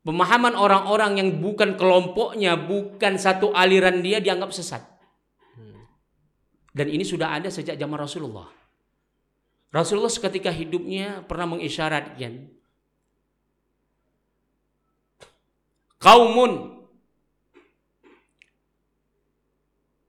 Pemahaman 0.05 0.57
orang-orang 0.57 1.21
yang 1.21 1.29
bukan 1.41 1.77
kelompoknya, 1.81 2.61
bukan 2.61 3.17
satu 3.17 3.53
aliran 3.57 4.05
dia 4.05 4.21
dianggap 4.21 4.53
sesat. 4.53 4.85
Dan 6.73 6.87
ini 6.93 7.03
sudah 7.03 7.33
ada 7.33 7.49
sejak 7.49 7.81
zaman 7.81 7.97
Rasulullah. 7.97 8.49
Rasulullah 9.73 10.13
seketika 10.13 10.49
hidupnya 10.53 11.25
pernah 11.29 11.49
mengisyaratkan 11.57 12.58
kaumun 15.99 16.83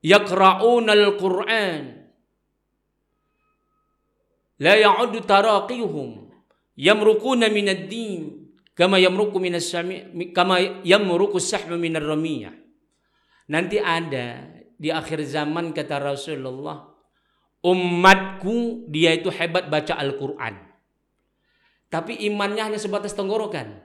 yaqra'una 0.06 0.92
al-Qur'an. 0.96 1.84
La 4.60 4.76
ya'uddu 4.76 5.24
taraqihum 5.24 6.32
yamruquna 6.76 7.48
min 7.48 7.68
ad-din 7.72 8.22
kama 8.76 9.00
yamruqu 9.00 9.40
min 9.40 9.56
as-sami 9.56 10.32
kama 10.36 10.84
yamruqu 10.84 11.40
as-sahmu 11.40 11.80
min 11.80 11.96
ar-ramiyah 11.96 12.52
nanti 13.48 13.80
ada 13.80 14.52
di 14.80 14.92
akhir 14.92 15.24
zaman 15.24 15.72
kata 15.72 16.00
Rasulullah 16.00 16.92
umatku 17.64 18.88
dia 18.88 19.16
itu 19.16 19.28
hebat 19.28 19.68
baca 19.68 20.00
Al-Quran. 20.00 20.56
Tapi 21.90 22.22
imannya 22.30 22.70
hanya 22.70 22.80
sebatas 22.80 23.18
tenggorokan 23.18 23.82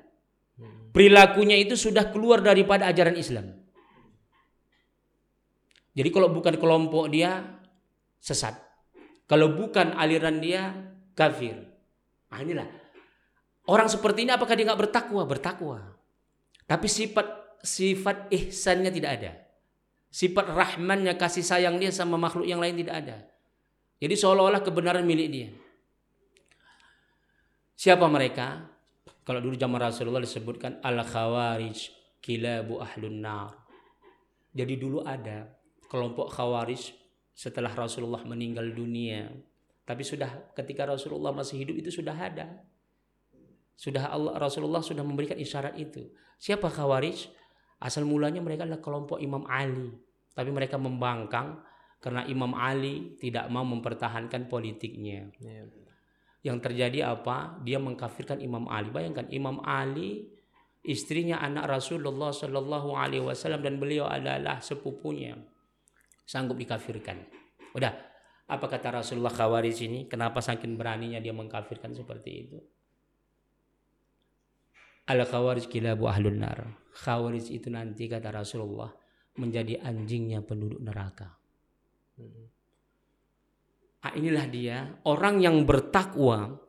perilakunya 0.95 1.59
itu 1.59 1.75
sudah 1.75 2.15
keluar 2.15 2.39
daripada 2.39 2.87
ajaran 2.87 3.19
Islam 3.19 3.65
jadi 5.95 6.11
kalau 6.11 6.29
bukan 6.35 6.59
kelompok 6.59 7.07
dia 7.07 7.63
sesat. 8.19 8.59
Kalau 9.31 9.55
bukan 9.55 9.95
aliran 9.95 10.43
dia 10.43 10.75
kafir. 11.15 11.55
Nah, 12.29 12.43
inilah 12.43 12.67
orang 13.71 13.87
seperti 13.87 14.27
ini 14.27 14.35
apakah 14.35 14.59
dia 14.59 14.67
nggak 14.67 14.91
bertakwa? 14.91 15.23
Bertakwa. 15.25 15.79
Tapi 16.67 16.87
sifat 16.91 17.27
sifat 17.63 18.29
ihsannya 18.35 18.91
tidak 18.91 19.11
ada. 19.23 19.33
Sifat 20.11 20.51
rahmannya 20.51 21.15
kasih 21.15 21.47
sayang 21.47 21.79
dia 21.79 21.95
sama 21.95 22.19
makhluk 22.19 22.45
yang 22.45 22.59
lain 22.59 22.75
tidak 22.75 22.95
ada. 23.07 23.17
Jadi 24.03 24.15
seolah-olah 24.19 24.61
kebenaran 24.67 25.07
milik 25.07 25.29
dia. 25.31 25.49
Siapa 27.79 28.07
mereka? 28.11 28.74
Kalau 29.25 29.41
dulu 29.41 29.57
zaman 29.57 29.81
Rasulullah 29.81 30.21
disebutkan 30.21 30.85
al-khawarij 30.85 31.77
kilabu 32.21 32.85
ahlun 32.85 33.25
nar. 33.25 33.57
Jadi 34.53 34.77
dulu 34.77 35.01
ada 35.01 35.49
kelompok 35.89 36.29
khawarij 36.29 36.93
setelah 37.33 37.73
Rasulullah 37.73 38.21
meninggal 38.23 38.69
dunia. 38.71 39.33
Tapi 39.85 40.05
sudah 40.05 40.53
ketika 40.53 40.85
Rasulullah 40.85 41.33
masih 41.33 41.61
hidup 41.61 41.77
itu 41.81 41.91
sudah 41.93 42.13
ada. 42.13 42.65
Sudah 43.75 44.13
Allah 44.13 44.39
Rasulullah 44.39 44.85
sudah 44.85 45.03
memberikan 45.03 45.41
isyarat 45.41 45.75
itu. 45.81 46.09
Siapa 46.39 46.69
khawarij? 46.69 47.29
Asal 47.81 48.07
mulanya 48.07 48.41
mereka 48.41 48.65
adalah 48.65 48.81
kelompok 48.81 49.19
Imam 49.21 49.45
Ali. 49.49 49.93
Tapi 50.33 50.51
mereka 50.53 50.77
membangkang 50.81 51.61
karena 52.01 52.29
Imam 52.29 52.53
Ali 52.53 53.17
tidak 53.17 53.49
mau 53.49 53.65
mempertahankan 53.65 54.47
politiknya. 54.53 55.33
Iya. 55.41 55.84
Yang 56.45 56.59
terjadi 56.61 57.17
apa? 57.17 57.57
Dia 57.65 57.81
mengkafirkan 57.81 58.39
Imam 58.45 58.69
Ali. 58.69 58.93
Bayangkan 58.93 59.27
Imam 59.33 59.65
Ali 59.65 60.29
istrinya 60.85 61.41
anak 61.41 61.81
Rasulullah 61.81 62.31
Shallallahu 62.31 62.93
Alaihi 62.93 63.25
Wasallam 63.25 63.65
dan 63.65 63.81
beliau 63.81 64.05
adalah 64.05 64.61
sepupunya 64.61 65.33
sanggup 66.29 66.61
dikafirkan. 66.61 67.25
Udah, 67.73 67.97
apa 68.45 68.67
kata 68.69 69.01
Rasulullah 69.01 69.33
Khawarij 69.33 69.89
ini? 69.89 70.05
Kenapa 70.05 70.45
saking 70.45 70.77
beraninya 70.77 71.17
dia 71.17 71.33
mengkafirkan 71.33 71.97
seperti 71.97 72.31
itu? 72.45 72.59
Al 75.09 75.25
Khawarij 75.25 75.65
kilabu 75.69 76.05
ahlun 76.09 76.45
nar. 76.45 76.61
Khawarij 76.93 77.49
itu 77.49 77.73
nanti 77.73 78.05
kata 78.05 78.29
Rasulullah 78.29 78.93
menjadi 79.41 79.81
anjingnya 79.81 80.45
penduduk 80.45 80.81
neraka. 80.85 81.41
Ah, 84.05 84.13
inilah 84.13 84.45
dia. 84.53 85.01
Orang 85.09 85.41
yang 85.41 85.65
bertakwa 85.65 86.61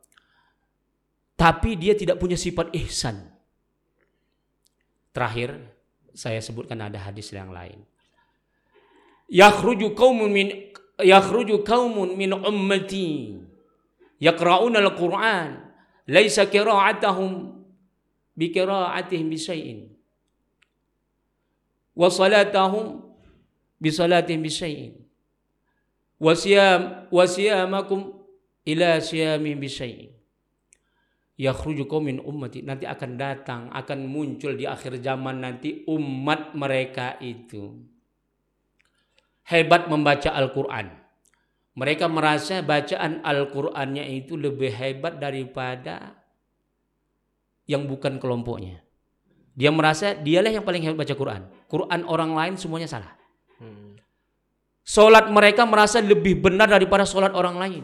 tapi 1.36 1.76
dia 1.76 1.92
tidak 1.92 2.16
punya 2.16 2.40
sifat 2.40 2.72
ihsan. 2.72 3.28
Terakhir 5.12 5.60
saya 6.16 6.40
sebutkan 6.40 6.80
ada 6.80 6.96
hadis 6.96 7.36
yang 7.36 7.52
lain. 7.52 7.84
Yakhruju 9.28 9.92
qaumun 9.92 10.32
min 10.32 10.48
yakhruju 10.96 11.60
qaumun 11.68 12.16
min 12.16 12.32
ummati. 12.32 13.36
Yaqra'una 14.24 14.80
al-Qur'an. 14.80 15.76
Laisa 16.08 16.48
qira'atuhum 16.48 17.52
bi 18.32 18.52
qira'atihim 18.52 19.28
bi 19.28 19.40
syai'in 19.40 19.80
wa 21.96 22.12
salatahum 22.12 23.00
bi 23.80 23.90
salatihim 23.90 24.44
bi 24.44 24.52
syai'in 24.52 24.94
wa 26.22 26.34
siyam 26.34 27.12
wa 27.12 27.26
siyamakum 27.28 28.16
ila 28.64 29.00
siyamihim 29.04 29.60
bi 29.60 29.70
syai'in 29.70 30.16
yakhruju 31.36 31.88
min 32.00 32.24
ummati 32.24 32.64
nanti 32.64 32.88
akan 32.88 33.12
datang 33.20 33.62
akan 33.72 34.00
muncul 34.08 34.56
di 34.56 34.64
akhir 34.64 35.04
zaman 35.04 35.44
nanti 35.44 35.84
umat 35.88 36.56
mereka 36.56 37.20
itu. 37.20 37.76
Hebat 39.46 39.86
membaca 39.92 40.34
Al-Qur'an. 40.34 40.90
Mereka 41.76 42.10
merasa 42.10 42.66
bacaan 42.66 43.22
Al-Qur'annya 43.22 44.10
itu 44.10 44.40
lebih 44.40 44.74
hebat 44.74 45.22
daripada 45.22 46.18
yang 47.70 47.86
bukan 47.86 48.18
kelompoknya. 48.18 48.82
Dia 49.54 49.70
merasa 49.70 50.18
dialah 50.18 50.50
yang 50.50 50.66
paling 50.66 50.82
hebat 50.82 51.06
baca 51.06 51.16
Quran. 51.16 51.42
Quran 51.70 52.02
orang 52.10 52.32
lain 52.34 52.54
semuanya 52.58 52.90
salah. 52.90 53.14
Solat 54.86 55.34
mereka 55.34 55.66
merasa 55.66 55.98
lebih 55.98 56.46
benar 56.46 56.70
daripada 56.70 57.10
solat 57.10 57.34
orang 57.34 57.58
lain. 57.58 57.84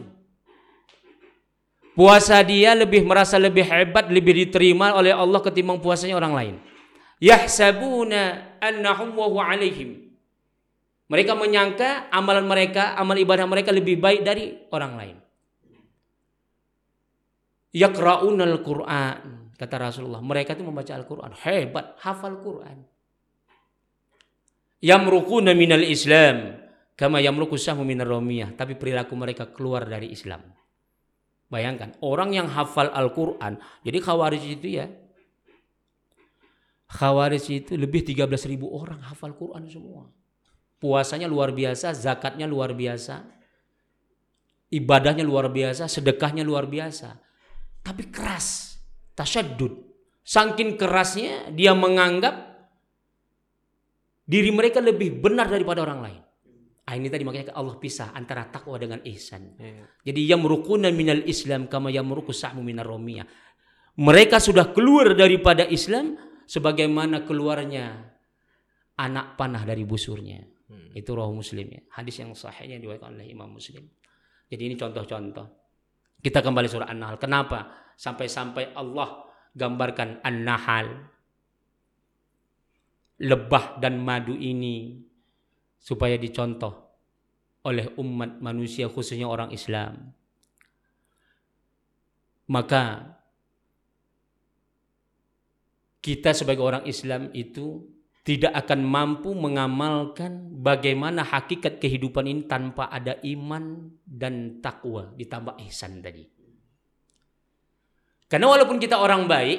Puasa 1.98 2.38
dia 2.46 2.78
lebih 2.78 3.02
merasa 3.02 3.36
lebih 3.42 3.66
hebat, 3.66 4.06
lebih 4.06 4.46
diterima 4.46 4.94
oleh 4.94 5.10
Allah 5.10 5.42
ketimbang 5.42 5.82
puasanya 5.82 6.14
orang 6.14 6.32
lain. 6.32 6.54
Yahsabuna 7.18 8.54
annahum 8.62 9.18
wa 9.18 9.26
huwa 9.26 9.50
alaihim. 9.50 10.14
Mereka 11.10 11.34
menyangka 11.34 12.08
amalan 12.08 12.46
mereka, 12.46 12.94
amal 12.94 13.18
ibadah 13.18 13.44
mereka 13.50 13.74
lebih 13.74 13.98
baik 13.98 14.22
dari 14.22 14.62
orang 14.70 14.92
lain. 14.94 15.16
Yaqra'unal 17.74 18.62
Qur'an 18.62 19.50
kata 19.58 19.74
Rasulullah. 19.76 20.22
Mereka 20.22 20.54
itu 20.54 20.62
membaca 20.62 20.92
Al-Qur'an, 20.94 21.34
hebat, 21.34 21.98
hafal 22.00 22.38
Qur'an. 22.40 22.78
Yamruquna 24.80 25.52
minal 25.52 25.84
Islam 25.84 26.61
kama 27.02 27.18
yamruqu 27.18 27.58
sahmu 27.58 27.82
minar 27.82 28.06
ramiyah, 28.06 28.54
tapi 28.54 28.78
perilaku 28.78 29.18
mereka 29.18 29.50
keluar 29.50 29.82
dari 29.82 30.14
Islam. 30.14 30.38
Bayangkan, 31.50 31.98
orang 31.98 32.30
yang 32.30 32.46
hafal 32.46 32.94
Al-Qur'an, 32.94 33.58
jadi 33.82 33.98
Khawarij 33.98 34.44
itu 34.46 34.78
ya. 34.78 34.86
Khawarij 36.86 37.44
itu 37.50 37.74
lebih 37.74 38.06
13 38.06 38.30
ribu 38.46 38.70
orang 38.70 39.02
hafal 39.02 39.34
Quran 39.34 39.66
semua. 39.66 40.06
Puasanya 40.78 41.26
luar 41.26 41.50
biasa, 41.50 41.90
zakatnya 41.90 42.46
luar 42.46 42.70
biasa, 42.70 43.26
ibadahnya 44.70 45.26
luar 45.26 45.50
biasa, 45.50 45.90
sedekahnya 45.90 46.46
luar 46.46 46.70
biasa. 46.70 47.18
Tapi 47.82 48.14
keras, 48.14 48.78
tasyadud. 49.18 49.90
Saking 50.22 50.78
kerasnya 50.78 51.50
dia 51.50 51.74
menganggap 51.74 52.62
diri 54.22 54.54
mereka 54.54 54.78
lebih 54.78 55.18
benar 55.18 55.50
daripada 55.50 55.82
orang 55.82 56.00
lain. 56.00 56.22
Ah, 56.82 56.98
ini 56.98 57.06
tadi 57.06 57.22
makanya 57.22 57.54
Allah 57.54 57.78
pisah 57.78 58.10
antara 58.10 58.50
takwa 58.50 58.74
dengan 58.74 58.98
ihsan. 59.06 59.54
Iya. 59.54 59.86
Jadi 60.02 60.20
yamruquna 60.34 60.90
minal 60.90 61.22
Islam 61.30 61.70
kama 61.70 61.94
yamruqu 61.94 62.34
sahmu 62.34 62.58
minar 62.58 62.90
ramiyah. 62.90 63.24
Mereka 64.02 64.42
sudah 64.42 64.74
keluar 64.74 65.14
daripada 65.14 65.62
Islam 65.68 66.18
sebagaimana 66.48 67.22
keluarnya 67.22 68.12
anak 68.98 69.38
panah 69.38 69.62
dari 69.62 69.86
busurnya. 69.86 70.42
Itu 70.92 71.16
roh 71.16 71.32
muslim 71.32 71.72
ya. 71.72 71.80
Hadis 71.96 72.20
yang 72.20 72.32
sahih 72.36 72.76
yang 72.76 72.80
diwakilkan 72.84 73.16
oleh 73.16 73.28
Imam 73.32 73.48
Muslim. 73.48 73.84
Jadi 74.48 74.62
ini 74.68 74.74
contoh-contoh. 74.76 75.46
Kita 76.20 76.44
kembali 76.44 76.68
surah 76.68 76.88
An-Nahl. 76.92 77.16
Kenapa? 77.16 77.92
Sampai-sampai 77.96 78.76
Allah 78.76 79.24
gambarkan 79.56 80.20
An-Nahl. 80.20 80.86
Lebah 83.22 83.80
dan 83.80 84.00
madu 84.04 84.36
ini 84.36 85.00
supaya 85.82 86.14
dicontoh 86.14 86.70
oleh 87.66 87.90
umat 87.98 88.38
manusia 88.38 88.86
khususnya 88.86 89.26
orang 89.26 89.50
Islam. 89.50 90.14
Maka 92.46 93.18
kita 96.02 96.30
sebagai 96.34 96.62
orang 96.62 96.86
Islam 96.86 97.30
itu 97.34 97.82
tidak 98.22 98.54
akan 98.54 98.86
mampu 98.86 99.34
mengamalkan 99.34 100.62
bagaimana 100.62 101.26
hakikat 101.26 101.82
kehidupan 101.82 102.30
ini 102.30 102.46
tanpa 102.46 102.86
ada 102.86 103.18
iman 103.26 103.90
dan 104.06 104.62
takwa 104.62 105.10
ditambah 105.18 105.58
ihsan 105.66 105.98
tadi. 105.98 106.22
Karena 108.30 108.46
walaupun 108.46 108.78
kita 108.78 109.02
orang 109.02 109.26
baik, 109.26 109.58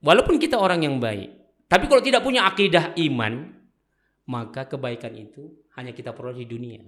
walaupun 0.00 0.40
kita 0.40 0.56
orang 0.56 0.80
yang 0.80 0.96
baik, 0.96 1.28
tapi 1.68 1.84
kalau 1.86 2.00
tidak 2.00 2.24
punya 2.24 2.48
akidah 2.48 2.96
iman, 2.96 3.59
maka 4.28 4.68
kebaikan 4.68 5.14
itu 5.16 5.52
hanya 5.78 5.94
kita 5.94 6.12
peroleh 6.12 6.44
di 6.44 6.48
dunia. 6.48 6.82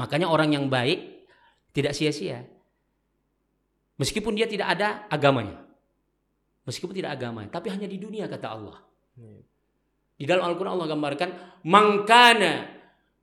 Makanya 0.00 0.26
orang 0.32 0.56
yang 0.56 0.66
baik 0.72 1.28
tidak 1.76 1.92
sia-sia. 1.92 2.42
Meskipun 4.00 4.32
dia 4.32 4.48
tidak 4.48 4.72
ada 4.72 5.04
agamanya. 5.12 5.60
Meskipun 6.64 6.96
tidak 6.96 7.20
agamanya, 7.20 7.50
tapi 7.52 7.68
hanya 7.72 7.84
di 7.84 8.00
dunia 8.00 8.28
kata 8.30 8.46
Allah. 8.48 8.78
Di 10.20 10.28
dalam 10.28 10.44
Al-Quran 10.44 10.76
Allah 10.76 10.88
gambarkan 10.92 11.30
mangkana 11.64 12.68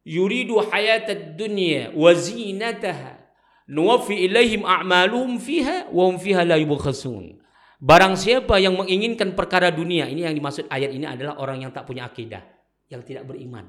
yuridu 0.02 0.58
hayatad 0.58 1.38
dunya 1.38 1.94
wa 1.94 2.10
zinataha 2.18 3.22
nuwaffi 3.70 4.26
ilaihim 4.26 4.66
a'maluhum 4.66 5.38
fiha 5.38 5.92
wa 5.94 6.10
hum 6.10 6.18
fiha 6.18 6.42
la 6.48 6.58
yubkhasun. 6.58 7.38
Barang 7.78 8.18
siapa 8.18 8.58
yang 8.58 8.74
menginginkan 8.74 9.38
perkara 9.38 9.70
dunia, 9.70 10.10
ini 10.10 10.26
yang 10.26 10.34
dimaksud 10.34 10.66
ayat 10.66 10.90
ini 10.90 11.06
adalah 11.06 11.38
orang 11.38 11.62
yang 11.62 11.70
tak 11.70 11.86
punya 11.86 12.10
akidah, 12.10 12.42
yang 12.88 13.04
tidak 13.04 13.28
beriman. 13.28 13.68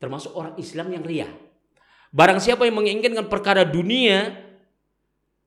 Termasuk 0.00 0.32
orang 0.32 0.56
Islam 0.56 0.92
yang 0.96 1.04
ria. 1.04 1.28
Barang 2.10 2.40
siapa 2.42 2.66
yang 2.66 2.80
menginginkan 2.80 3.28
perkara 3.30 3.62
dunia, 3.62 4.34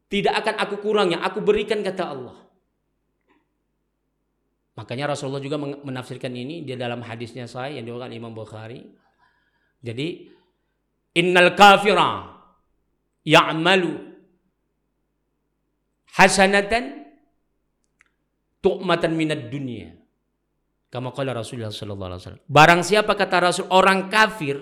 tidak 0.07 0.45
akan 0.45 0.55
aku 0.61 0.75
kurangnya, 0.79 1.19
aku 1.25 1.41
berikan 1.41 1.81
kata 1.81 2.03
Allah. 2.05 2.37
Makanya 4.73 5.13
Rasulullah 5.13 5.43
juga 5.43 5.61
menafsirkan 5.61 6.33
ini 6.33 6.65
di 6.65 6.73
dalam 6.73 7.05
hadisnya 7.05 7.45
saya 7.45 7.77
yang 7.77 7.85
diwakilkan 7.85 8.13
Imam 8.13 8.33
Bukhari. 8.33 8.81
Jadi 9.83 10.33
Innal 11.13 11.53
kafira 11.53 12.41
ya'malu 13.21 13.93
hasanatan 16.17 17.05
tu'matan 18.65 19.13
minad 19.13 19.53
dunia. 19.53 19.93
Kama 20.93 21.09
qala 21.09 21.33
Rasulullah 21.33 21.73
sallallahu 21.73 22.05
alaihi 22.13 22.21
wasallam. 22.21 22.43
Barang 22.45 22.85
siapa 22.85 23.17
kata 23.17 23.41
Rasul 23.41 23.65
orang 23.73 24.13
kafir 24.13 24.61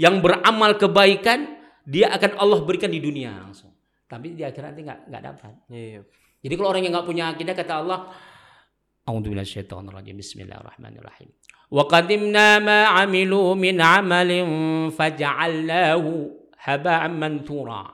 yang 0.00 0.24
beramal 0.24 0.80
kebaikan, 0.80 1.60
dia 1.84 2.08
akan 2.08 2.40
Allah 2.40 2.64
berikan 2.64 2.88
di 2.88 2.96
dunia 3.04 3.36
langsung. 3.36 3.76
Tapi 4.08 4.32
di 4.32 4.40
akhirat 4.48 4.72
nanti 4.72 4.82
nggak 4.88 5.00
nggak 5.12 5.22
dapat. 5.28 5.52
Iya. 5.68 6.08
Jadi 6.40 6.54
kalau 6.56 6.72
orang 6.72 6.88
yang 6.88 6.96
nggak 6.96 7.04
punya 7.04 7.24
akidah 7.28 7.52
kata 7.52 7.84
Allah, 7.84 8.08
A'udzubillahiminasyaitonirrajim. 9.04 10.16
Bismillahirrahmanirrahim. 10.16 11.28
Wa 11.68 11.84
qadimna 11.84 12.64
ma 12.64 12.80
'amilu 12.96 13.52
min 13.52 13.76
'amalin 13.76 14.48
faj'alnahu 14.88 16.32
haba'an 16.64 17.12
manthura. 17.12 17.92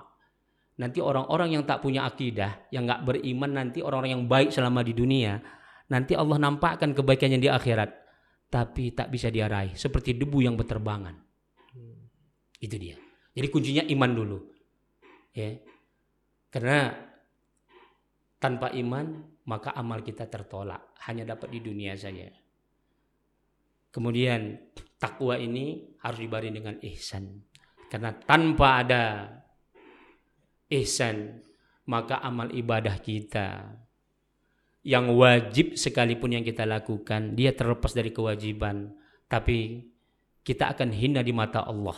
Nanti 0.79 1.03
orang-orang 1.03 1.59
yang 1.59 1.67
tak 1.67 1.83
punya 1.83 2.07
akidah, 2.07 2.71
yang 2.71 2.87
nggak 2.87 3.03
beriman 3.03 3.51
nanti 3.51 3.83
orang-orang 3.83 4.15
yang 4.15 4.27
baik 4.31 4.55
selama 4.55 4.87
di 4.87 4.95
dunia, 4.95 5.43
nanti 5.91 6.17
Allah 6.17 6.39
nampakkan 6.41 6.97
kebaikannya 6.97 7.41
di 7.41 7.49
akhirat, 7.51 7.91
tapi 8.49 8.95
tak 8.95 9.11
bisa 9.11 9.29
diarahi, 9.29 9.75
seperti 9.75 10.15
debu 10.15 10.45
yang 10.45 10.55
berterbangan. 10.55 11.17
Itu 12.61 12.77
dia. 12.81 12.97
Jadi 13.35 13.47
kuncinya 13.51 13.85
iman 13.85 14.11
dulu. 14.15 14.39
Ya. 15.35 15.59
Karena 16.49 16.95
tanpa 18.39 18.71
iman 18.73 19.35
maka 19.45 19.77
amal 19.77 20.01
kita 20.01 20.31
tertolak, 20.31 20.97
hanya 21.05 21.37
dapat 21.37 21.53
di 21.53 21.61
dunia 21.61 21.93
saja. 21.99 22.31
Kemudian 23.93 24.73
takwa 24.97 25.37
ini 25.37 25.99
harus 26.01 26.19
dibarengi 26.25 26.57
dengan 26.57 26.77
ihsan. 26.81 27.45
Karena 27.93 28.11
tanpa 28.17 28.81
ada 28.81 29.05
ihsan, 30.73 31.45
maka 31.85 32.25
amal 32.25 32.49
ibadah 32.51 32.97
kita 32.99 33.77
yang 34.85 35.17
wajib 35.17 35.81
sekalipun 35.81 36.37
yang 36.37 36.45
kita 36.45 36.69
lakukan, 36.69 37.33
dia 37.33 37.57
terlepas 37.57 37.97
dari 37.97 38.13
kewajiban, 38.13 38.93
tapi 39.33 39.81
kita 40.45 40.77
akan 40.77 40.93
hina 40.93 41.25
di 41.25 41.33
mata 41.33 41.65
Allah, 41.65 41.97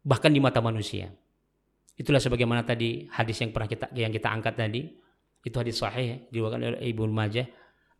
bahkan 0.00 0.32
di 0.32 0.40
mata 0.40 0.64
manusia. 0.64 1.12
Itulah 1.92 2.16
sebagaimana 2.16 2.64
tadi 2.64 3.04
hadis 3.12 3.44
yang 3.44 3.52
pernah 3.52 3.68
kita 3.68 3.92
yang 3.92 4.08
kita 4.08 4.32
angkat 4.32 4.56
tadi, 4.56 4.88
itu 5.44 5.52
hadis 5.52 5.76
sahih 5.76 6.24
diriwayatkan 6.32 6.80
oleh 6.80 6.80
Ibnu 6.80 7.12
Majah, 7.12 7.44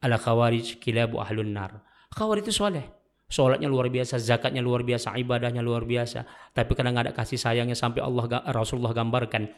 ala 0.01 0.17
khawarij 0.17 0.81
kilabu 0.81 1.21
ahlun 1.21 1.53
nar. 1.53 1.85
Khawarij 2.17 2.49
itu 2.49 2.65
soleh, 2.65 2.89
sholatnya 3.29 3.69
luar 3.69 3.93
biasa, 3.93 4.17
zakatnya 4.17 4.65
luar 4.65 4.89
biasa, 4.89 5.21
ibadahnya 5.21 5.61
luar 5.61 5.85
biasa. 5.85 6.25
Tapi 6.57 6.73
kadang 6.73 6.97
ada 6.97 7.13
kasih 7.13 7.37
sayangnya 7.37 7.77
sampai 7.77 8.01
Allah 8.01 8.41
Rasulullah 8.57 8.97
gambarkan 8.97 9.53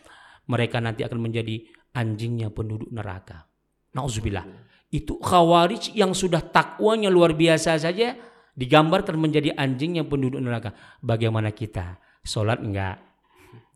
mereka 0.51 0.83
nanti 0.83 1.07
akan 1.07 1.23
menjadi 1.23 1.71
anjingnya 1.95 2.51
penduduk 2.51 2.91
neraka. 2.91 3.54
Nauzubillah. 3.95 4.45
Itu 4.91 5.19
khawarij 5.19 5.95
yang 5.95 6.15
sudah 6.15 6.43
takwanya 6.43 7.11
luar 7.11 7.35
biasa 7.35 7.79
saja 7.79 8.15
digambarkan 8.55 9.19
menjadi 9.19 9.55
anjingnya 9.55 10.07
penduduk 10.07 10.39
neraka. 10.39 10.75
Bagaimana 11.03 11.51
kita? 11.51 11.99
Sholat 12.25 12.63
enggak, 12.63 13.03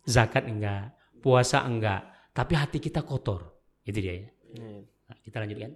zakat 0.06 0.46
enggak, 0.46 0.94
puasa 1.20 1.66
enggak, 1.66 2.06
tapi 2.32 2.54
hati 2.54 2.78
kita 2.78 3.02
kotor. 3.02 3.44
Itu 3.82 3.98
dia 3.98 4.14
ya. 4.14 4.28
Nah, 5.08 5.18
kita 5.20 5.36
lanjutkan. 5.42 5.72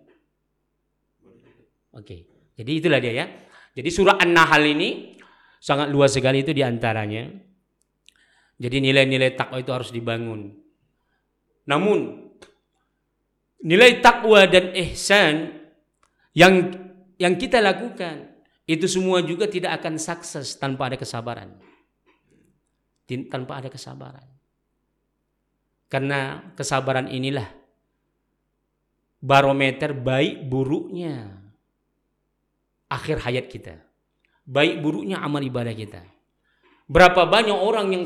Oke. 1.92 2.16
Jadi 2.56 2.70
itulah 2.78 3.00
dia 3.00 3.12
ya. 3.12 3.26
Jadi 3.72 3.88
surah 3.88 4.20
An-Nahl 4.20 4.64
ini 4.68 5.16
sangat 5.60 5.88
luas 5.88 6.12
sekali 6.12 6.44
itu 6.44 6.52
di 6.52 6.64
antaranya. 6.64 7.28
Jadi 8.62 8.76
nilai-nilai 8.78 9.34
takwa 9.34 9.58
itu 9.58 9.72
harus 9.74 9.90
dibangun. 9.90 10.54
Namun 11.66 12.30
nilai 13.62 14.02
takwa 14.02 14.44
dan 14.50 14.74
ihsan 14.74 15.62
yang 16.34 16.74
yang 17.16 17.38
kita 17.38 17.62
lakukan 17.62 18.30
itu 18.66 18.86
semua 18.90 19.22
juga 19.22 19.46
tidak 19.46 19.82
akan 19.82 19.98
sukses 19.98 20.58
tanpa 20.58 20.90
ada 20.90 20.98
kesabaran. 20.98 21.54
Tanpa 23.06 23.60
ada 23.60 23.68
kesabaran. 23.68 24.24
Karena 25.86 26.40
kesabaran 26.56 27.12
inilah 27.12 27.44
barometer 29.20 29.92
baik 29.92 30.48
buruknya 30.48 31.36
akhir 32.88 33.22
hayat 33.28 33.46
kita. 33.52 33.76
Baik 34.42 34.80
buruknya 34.80 35.20
amal 35.20 35.44
ibadah 35.44 35.76
kita. 35.76 36.02
Berapa 36.88 37.28
banyak 37.28 37.54
orang 37.54 37.86
yang 37.92 38.04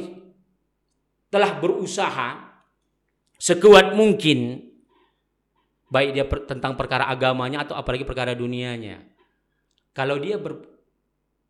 telah 1.31 1.59
berusaha 1.63 2.43
sekuat 3.39 3.95
mungkin 3.95 4.66
baik 5.87 6.11
dia 6.15 6.25
per- 6.27 6.47
tentang 6.47 6.75
perkara 6.75 7.07
agamanya 7.07 7.63
atau 7.63 7.79
apalagi 7.79 8.03
perkara 8.03 8.35
dunianya. 8.35 9.03
Kalau 9.97 10.21
dia 10.21 10.37
ber, 10.37 10.61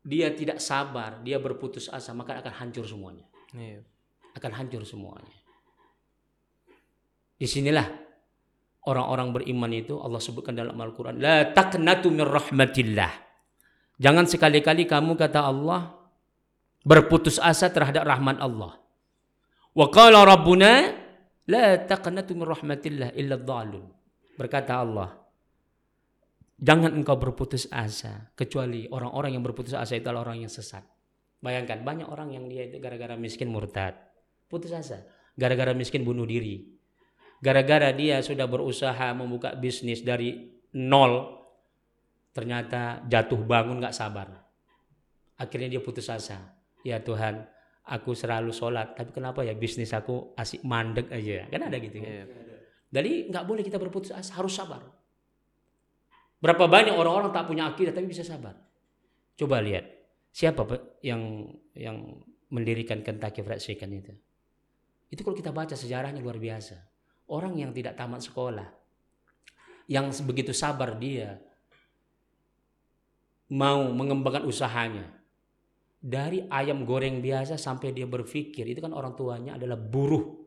dia 0.07 0.31
tidak 0.31 0.63
sabar, 0.63 1.19
dia 1.19 1.35
berputus 1.41 1.91
asa, 1.91 2.15
maka 2.15 2.39
akan 2.39 2.53
hancur 2.63 2.87
semuanya. 2.87 3.25
Iya. 3.51 3.83
Akan 4.37 4.53
hancur 4.55 4.85
semuanya. 4.87 5.35
Di 7.37 7.45
sinilah 7.45 7.85
orang-orang 8.87 9.35
beriman 9.35 9.69
itu 9.75 9.99
Allah 9.99 10.21
sebutkan 10.23 10.55
dalam 10.55 10.79
Al-Quran. 10.79 11.19
La 11.19 11.51
taqnatu 11.51 12.07
min 12.09 12.23
rahmatillah. 12.23 13.11
Jangan 13.97 14.25
sekali-kali 14.29 14.85
kamu 14.85 15.17
kata 15.17 15.41
Allah 15.43 15.97
berputus 16.85 17.41
asa 17.41 17.67
terhadap 17.67 18.07
rahmat 18.07 18.39
Allah. 18.39 18.79
Wa 19.75 19.91
qala 19.91 20.23
rabbuna 20.23 20.93
la 21.49 21.77
taqnatu 21.83 22.31
min 22.37 22.45
rahmatillah 22.47 23.11
illa 23.17 23.35
dhalun. 23.35 23.96
Berkata 24.37 24.77
Allah, 24.85 25.17
jangan 26.61 26.93
engkau 26.93 27.17
berputus 27.17 27.65
asa 27.73 28.29
kecuali 28.37 28.85
orang-orang 28.93 29.33
yang 29.33 29.41
berputus 29.41 29.73
asa 29.73 29.97
itu 29.97 30.05
adalah 30.05 30.29
orang 30.29 30.45
yang 30.45 30.53
sesat. 30.53 30.85
Bayangkan 31.41 31.81
banyak 31.81 32.05
orang 32.05 32.33
yang 32.37 32.45
dia 32.45 32.69
itu 32.69 32.77
gara-gara 32.77 33.17
miskin 33.17 33.49
murtad, 33.49 33.97
putus 34.45 34.69
asa. 34.73 35.09
Gara-gara 35.33 35.73
miskin 35.73 36.05
bunuh 36.05 36.25
diri. 36.25 36.69
Gara-gara 37.41 37.93
dia 37.93 38.21
sudah 38.21 38.49
berusaha 38.49 39.13
membuka 39.13 39.53
bisnis 39.53 40.01
dari 40.01 40.53
nol, 40.73 41.37
ternyata 42.33 43.05
jatuh 43.05 43.41
bangun 43.41 43.81
nggak 43.81 43.93
sabar. 43.93 44.33
Akhirnya 45.37 45.77
dia 45.77 45.81
putus 45.81 46.09
asa. 46.09 46.57
Ya 46.81 47.01
Tuhan, 47.01 47.45
aku 47.85 48.17
selalu 48.17 48.49
sholat, 48.49 48.97
tapi 48.97 49.13
kenapa 49.13 49.45
ya 49.45 49.53
bisnis 49.53 49.93
aku 49.93 50.33
asik 50.33 50.65
mandek 50.65 51.13
aja? 51.13 51.45
Kan 51.53 51.69
ada 51.69 51.77
gitu. 51.77 52.01
kan? 52.01 52.09
Iya. 52.09 52.56
Jadi 52.97 53.29
nggak 53.29 53.45
boleh 53.45 53.61
kita 53.61 53.77
berputus 53.77 54.09
asa, 54.09 54.33
harus 54.33 54.57
sabar. 54.57 54.81
Berapa 56.41 56.65
banyak 56.65 56.97
orang-orang 56.97 57.29
tak 57.29 57.45
punya 57.45 57.69
akidah 57.69 57.93
tapi 57.93 58.09
bisa 58.09 58.25
sabar. 58.25 58.57
Coba 59.37 59.61
lihat 59.61 59.85
siapa 60.33 60.65
yang 61.05 61.45
yang 61.77 62.25
mendirikan 62.49 63.05
Kentucky 63.05 63.45
Fried 63.45 63.61
Chicken 63.61 64.01
itu. 64.01 64.13
Itu 65.13 65.21
kalau 65.21 65.37
kita 65.37 65.53
baca 65.53 65.77
sejarahnya 65.77 66.25
luar 66.25 66.41
biasa. 66.41 66.81
Orang 67.29 67.53
yang 67.61 67.69
tidak 67.69 67.93
tamat 67.93 68.25
sekolah, 68.25 68.65
yang 69.85 70.09
begitu 70.25 70.55
sabar 70.55 70.97
dia 70.97 71.37
mau 73.53 73.93
mengembangkan 73.93 74.41
usahanya. 74.49 75.05
Dari 76.01 76.49
ayam 76.49 76.81
goreng 76.87 77.21
biasa 77.21 77.59
sampai 77.59 77.93
dia 77.93 78.09
berpikir, 78.09 78.63
itu 78.63 78.79
kan 78.79 78.95
orang 78.95 79.13
tuanya 79.13 79.59
adalah 79.59 79.75
buruh 79.75 80.46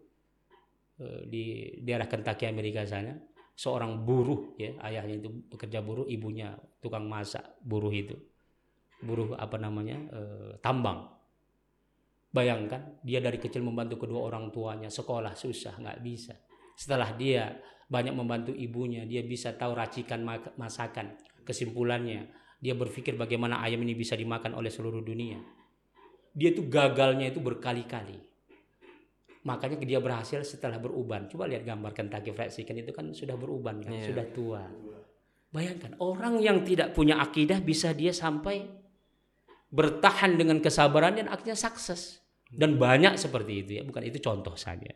di 1.25 1.77
daerah 1.81 2.05
Kentucky 2.05 2.45
Amerika 2.45 2.85
sana 2.85 3.17
seorang 3.61 4.09
buruh 4.09 4.57
ya 4.57 4.73
ayahnya 4.89 5.21
itu 5.21 5.29
bekerja 5.53 5.85
buruh 5.85 6.09
ibunya 6.09 6.57
tukang 6.81 7.05
masak 7.05 7.45
buruh 7.61 7.93
itu. 7.93 8.17
Buruh 9.01 9.37
apa 9.37 9.57
namanya 9.57 9.97
eh, 10.13 10.53
tambang. 10.61 11.09
Bayangkan 12.31 13.01
dia 13.05 13.19
dari 13.19 13.37
kecil 13.37 13.61
membantu 13.61 14.07
kedua 14.07 14.29
orang 14.33 14.49
tuanya 14.49 14.89
sekolah 14.89 15.37
susah 15.37 15.77
nggak 15.77 16.01
bisa. 16.01 16.37
Setelah 16.73 17.13
dia 17.17 17.53
banyak 17.91 18.15
membantu 18.15 18.53
ibunya 18.57 19.05
dia 19.05 19.21
bisa 19.21 19.53
tahu 19.53 19.77
racikan 19.77 20.25
masakan 20.57 21.21
kesimpulannya. 21.45 22.33
Dia 22.61 22.77
berpikir 22.77 23.17
bagaimana 23.17 23.65
ayam 23.65 23.81
ini 23.85 23.97
bisa 23.97 24.17
dimakan 24.17 24.57
oleh 24.57 24.69
seluruh 24.69 25.01
dunia. 25.01 25.41
Dia 26.31 26.53
tuh 26.53 26.69
gagalnya 26.69 27.33
itu 27.33 27.41
berkali-kali 27.41 28.30
Makanya 29.41 29.81
dia 29.81 30.01
berhasil 30.05 30.45
setelah 30.45 30.77
beruban. 30.77 31.25
Coba 31.33 31.49
lihat 31.49 31.65
gambar 31.65 31.97
Kentucky 31.97 32.37
Fried 32.37 32.53
Chicken 32.53 32.85
itu 32.85 32.93
kan 32.93 33.09
sudah 33.17 33.41
beruban 33.41 33.81
kan, 33.81 33.97
Iya. 33.97 34.13
sudah 34.13 34.27
tua. 34.37 34.63
Bayangkan 35.51 35.97
orang 35.99 36.39
yang 36.45 36.61
tidak 36.63 36.93
punya 36.93 37.17
akidah 37.19 37.59
bisa 37.65 37.97
dia 37.97 38.13
sampai 38.13 38.69
bertahan 39.73 40.37
dengan 40.37 40.61
kesabaran 40.61 41.17
dan 41.17 41.27
akhirnya 41.33 41.57
sukses. 41.57 42.21
Dan 42.51 42.77
banyak 42.77 43.17
seperti 43.17 43.65
itu 43.65 43.71
ya, 43.81 43.83
bukan 43.87 44.03
itu 44.05 44.21
contoh 44.21 44.53
saja. 44.59 44.93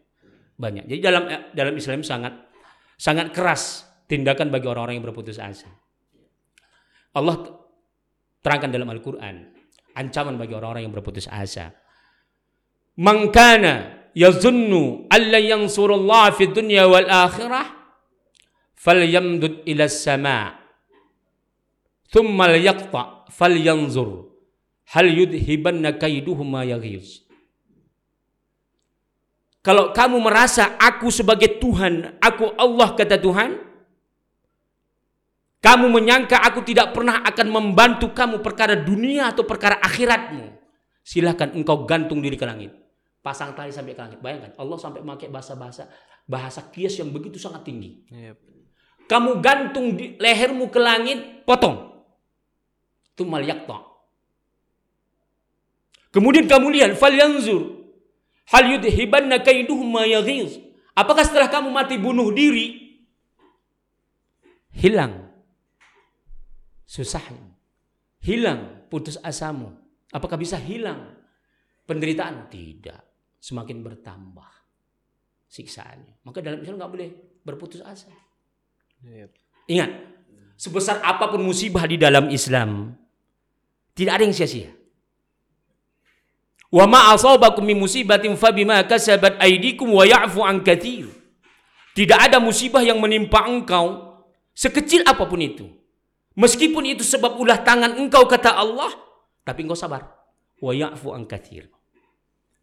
Banyak. 0.54 0.86
Jadi 0.86 1.00
dalam 1.00 1.24
dalam 1.54 1.74
Islam 1.74 2.04
sangat 2.04 2.34
sangat 3.00 3.32
keras 3.34 3.86
tindakan 4.06 4.52
bagi 4.52 4.68
orang-orang 4.68 5.00
yang 5.00 5.06
berputus 5.06 5.40
asa. 5.40 5.66
Allah 7.14 7.64
terangkan 8.42 8.70
dalam 8.74 8.90
Al-Qur'an 8.90 9.54
ancaman 9.94 10.34
bagi 10.36 10.52
orang-orang 10.52 10.90
yang 10.90 10.94
berputus 10.94 11.30
asa. 11.30 11.70
man 12.94 13.30
kana 13.34 14.03
yazunnu 14.14 15.10
alla 15.10 15.38
yansurullah 15.42 16.30
fi 16.32 16.46
dunya 16.46 16.86
wal 16.86 17.06
akhirah 17.06 17.66
falyamdud 18.78 19.66
ila 19.66 19.90
sama 19.90 20.54
thumma 22.08 22.54
liyaqta 22.54 23.28
falyanzur 23.34 24.30
hal 24.94 25.06
yudhibanna 25.10 25.98
kaiduhu 25.98 26.46
ma 26.46 26.62
yaghiz 26.62 27.24
kalau 29.64 29.96
kamu 29.96 30.20
merasa 30.20 30.76
aku 30.76 31.08
sebagai 31.08 31.56
Tuhan, 31.56 32.20
aku 32.20 32.52
Allah 32.60 32.92
kata 32.92 33.16
Tuhan, 33.16 33.56
kamu 35.64 35.88
menyangka 35.88 36.36
aku 36.36 36.60
tidak 36.60 36.92
pernah 36.92 37.24
akan 37.24 37.48
membantu 37.48 38.12
kamu 38.12 38.44
perkara 38.44 38.76
dunia 38.76 39.32
atau 39.32 39.48
perkara 39.48 39.80
akhiratmu. 39.80 40.52
Silahkan 41.00 41.56
engkau 41.56 41.88
gantung 41.88 42.20
diri 42.20 42.36
ke 42.36 42.44
langit. 42.44 42.76
Pasang 43.24 43.56
tali 43.56 43.72
sampai 43.72 43.96
ke 43.96 44.04
langit. 44.04 44.20
Bayangkan 44.20 44.52
Allah 44.60 44.76
sampai 44.76 45.00
memakai 45.00 45.32
bahasa-bahasa 45.32 45.88
bahasa 46.28 46.60
kias 46.68 47.00
yang 47.00 47.08
begitu 47.08 47.40
sangat 47.40 47.64
tinggi. 47.64 48.04
Iya. 48.12 48.36
Kamu 49.08 49.40
gantung 49.40 49.96
di 49.96 50.16
lehermu 50.16 50.68
ke 50.68 50.80
langit, 50.80 51.44
potong. 51.48 52.04
Itu 53.16 53.24
yakta. 53.24 53.80
Kemudian 56.12 56.48
kamu 56.48 56.66
lihat 56.72 56.92
fal 57.00 57.12
yanzur 57.12 57.84
hal 58.52 58.64
yudhibanna 58.76 59.40
kaiduhum 59.40 59.88
ma 59.88 60.04
yaghiz. 60.04 60.60
Apakah 60.94 61.26
setelah 61.26 61.50
kamu 61.50 61.74
mati 61.74 61.98
bunuh 61.98 62.30
diri 62.30 63.00
hilang 64.72 65.32
susahnya? 66.86 67.56
Hilang 68.24 68.88
putus 68.88 69.20
asamu. 69.20 69.74
Apakah 70.14 70.40
bisa 70.40 70.56
hilang 70.56 71.18
penderitaan? 71.84 72.48
Tidak. 72.48 73.13
Semakin 73.44 73.84
bertambah 73.84 74.48
siksaannya. 75.52 76.24
Maka 76.24 76.40
dalam 76.40 76.64
Islam 76.64 76.80
nggak 76.80 76.92
boleh 76.96 77.08
berputus 77.44 77.84
asa. 77.84 78.08
Iya. 79.04 79.28
Ingat, 79.68 79.90
sebesar 80.56 81.04
apa 81.04 81.28
pun 81.28 81.44
musibah 81.44 81.84
di 81.84 82.00
dalam 82.00 82.32
Islam, 82.32 82.96
tidak 83.92 84.16
ada 84.16 84.24
yang 84.24 84.32
sia-sia. 84.32 84.72
Wa 86.72 86.88
ma 86.88 87.12
asabakum 87.12 87.68
min 87.68 87.76
musibatin 87.76 88.32
fa 88.32 88.48
bima 88.48 88.80
kasabat 88.80 89.36
aydikum 89.36 89.92
wa 89.92 90.08
ya'fu 90.08 90.40
an 90.40 90.64
katsir. 90.64 91.12
Tidak 91.92 92.16
ada 92.16 92.40
musibah 92.40 92.80
yang 92.80 92.96
menimpa 92.96 93.44
engkau 93.44 94.18
sekecil 94.56 95.04
apa 95.04 95.28
pun 95.28 95.44
itu. 95.44 95.68
Meskipun 96.32 96.96
itu 96.96 97.04
sebab 97.04 97.36
ulah 97.38 97.60
tangan 97.60 97.94
engkau 98.00 98.24
kata 98.24 98.56
Allah, 98.56 98.90
tapi 99.44 99.68
engkau 99.68 99.76
sabar. 99.76 100.16
Wa 100.64 100.72
ya'fu 100.72 101.12
an 101.12 101.28
katsir. 101.28 101.73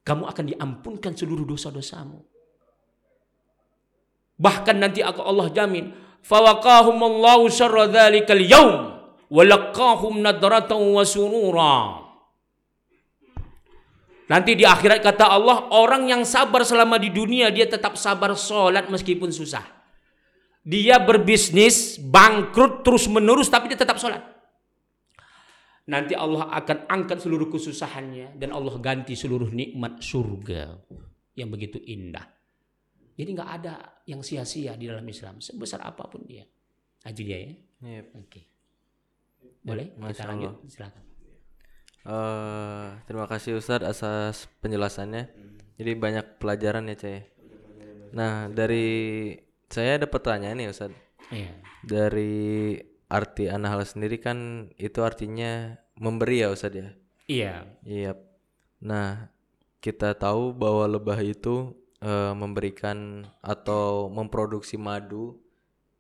Kamu 0.02 0.26
akan 0.26 0.46
diampunkan 0.50 1.14
seluruh 1.14 1.46
dosa-dosamu. 1.46 2.26
Bahkan 4.42 4.76
nanti 4.82 5.06
aku 5.06 5.22
Allah 5.22 5.54
jamin, 5.54 5.94
fawaqahum 6.26 6.98
Allahu 6.98 7.46
syarra 7.54 7.86
dzalikal 7.86 8.42
yaum 8.42 8.98
wa 9.30 9.44
laqahum 9.46 10.26
nadratan 10.26 10.82
wa 10.82 11.06
surura. 11.06 12.02
Nanti 14.26 14.58
di 14.58 14.66
akhirat 14.66 15.04
kata 15.04 15.28
Allah, 15.28 15.70
orang 15.76 16.10
yang 16.10 16.24
sabar 16.26 16.66
selama 16.66 16.98
di 16.98 17.14
dunia 17.14 17.52
dia 17.54 17.68
tetap 17.68 18.00
sabar 18.00 18.34
sholat 18.34 18.90
meskipun 18.90 19.30
susah. 19.30 19.62
Dia 20.66 20.98
berbisnis, 21.04 22.02
bangkrut 22.02 22.82
terus 22.82 23.06
menerus 23.06 23.52
tapi 23.52 23.70
dia 23.70 23.78
tetap 23.78 24.02
sholat. 24.02 24.41
Nanti 25.90 26.14
Allah 26.14 26.52
akan 26.54 26.86
angkat 26.86 27.26
seluruh 27.26 27.50
kesusahannya 27.50 28.38
dan 28.38 28.54
Allah 28.54 28.78
ganti 28.78 29.18
seluruh 29.18 29.50
nikmat 29.50 29.98
surga 29.98 30.78
yang 31.34 31.50
begitu 31.50 31.82
indah. 31.82 32.28
Jadi 33.18 33.30
nggak 33.34 33.52
ada 33.62 33.74
yang 34.06 34.22
sia-sia 34.22 34.78
di 34.78 34.86
dalam 34.88 35.06
Islam 35.06 35.42
sebesar 35.42 35.82
apa 35.82 36.06
pun 36.06 36.22
dia. 36.26 36.46
Nah, 37.02 37.10
itu 37.10 37.22
dia 37.26 37.38
ya. 37.42 37.54
Iya. 37.82 38.02
Oke. 38.18 38.42
Boleh 39.62 39.94
Masya 39.98 40.14
kita 40.14 40.24
lanjut 40.30 40.54
silakan. 40.70 41.04
Eh, 42.02 42.88
terima 43.06 43.26
kasih 43.30 43.62
Ustadz 43.62 43.86
atas 43.86 44.50
penjelasannya. 44.62 45.30
Jadi 45.78 45.92
banyak 45.98 46.42
pelajaran 46.42 46.90
ya 46.90 46.98
Cah. 46.98 47.22
Nah 48.18 48.50
dari 48.50 49.34
saya 49.70 50.02
ada 50.02 50.10
pertanyaan 50.10 50.58
nih 50.58 50.70
Ustadz. 50.70 50.98
Iya. 51.30 51.54
Dari 51.86 52.74
arti 53.12 53.52
anahal 53.52 53.84
sendiri 53.84 54.24
kan 54.24 54.72
itu 54.80 55.04
artinya 55.04 55.76
memberi 56.00 56.48
ya 56.48 56.48
Ustadz 56.56 56.80
ya. 56.80 56.88
Iya. 57.28 57.54
Iya. 57.84 58.12
Nah 58.80 59.28
kita 59.84 60.16
tahu 60.16 60.56
bahwa 60.56 60.88
lebah 60.88 61.20
itu 61.20 61.76
eh, 62.00 62.32
memberikan 62.32 63.28
atau 63.44 64.08
memproduksi 64.08 64.80
madu 64.80 65.36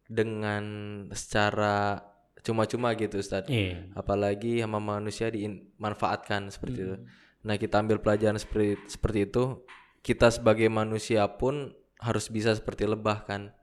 dengan 0.07 0.63
secara 1.11 1.99
cuma-cuma 2.41 2.95
gitu 2.95 3.19
Ustadz. 3.19 3.51
Iya. 3.51 3.91
apalagi 3.93 4.63
sama 4.63 4.79
manusia 4.79 5.27
dimanfaatkan 5.27 6.47
seperti 6.49 6.79
itu. 6.81 6.97
Nah, 7.41 7.57
kita 7.57 7.81
ambil 7.81 7.97
pelajaran 7.97 8.37
seperti 8.37 8.77
seperti 8.85 9.19
itu, 9.25 9.65
kita 10.05 10.29
sebagai 10.29 10.69
manusia 10.69 11.25
pun 11.25 11.73
harus 11.97 12.29
bisa 12.29 12.53
seperti 12.53 12.85
lebah 12.85 13.25
kan. 13.25 13.53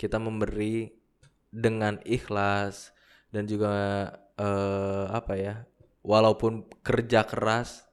Kita 0.00 0.16
memberi 0.16 0.88
dengan 1.48 2.00
ikhlas 2.04 2.92
dan 3.32 3.48
juga 3.48 3.72
eh, 4.36 5.06
apa 5.10 5.34
ya? 5.36 5.54
Walaupun 6.04 6.68
kerja 6.80 7.26
keras 7.26 7.88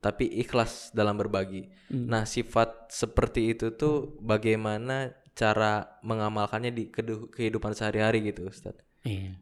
tapi 0.00 0.32
ikhlas 0.40 0.90
dalam 0.96 1.20
berbagi. 1.20 1.68
Nah, 1.92 2.24
sifat 2.24 2.88
seperti 2.88 3.52
itu 3.52 3.76
tuh 3.76 4.16
bagaimana 4.24 5.12
cara 5.36 6.00
mengamalkannya 6.00 6.72
di 6.72 6.88
kehidupan 7.28 7.76
sehari-hari 7.76 8.24
gitu, 8.32 8.48
Ustaz. 8.48 8.80
Iya. 9.04 9.36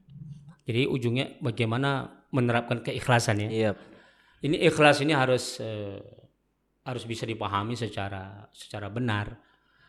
Jadi 0.67 0.83
ujungnya 0.91 1.39
bagaimana 1.39 2.25
menerapkan 2.35 2.83
keikhlasan 2.83 3.47
ya. 3.47 3.49
Iya. 3.49 3.71
Ini 4.43 4.67
ikhlas 4.67 4.99
ini 5.01 5.15
harus 5.15 5.63
eh, 5.63 6.03
harus 6.83 7.05
bisa 7.07 7.23
dipahami 7.23 7.79
secara 7.79 8.51
secara 8.51 8.91
benar. 8.91 9.39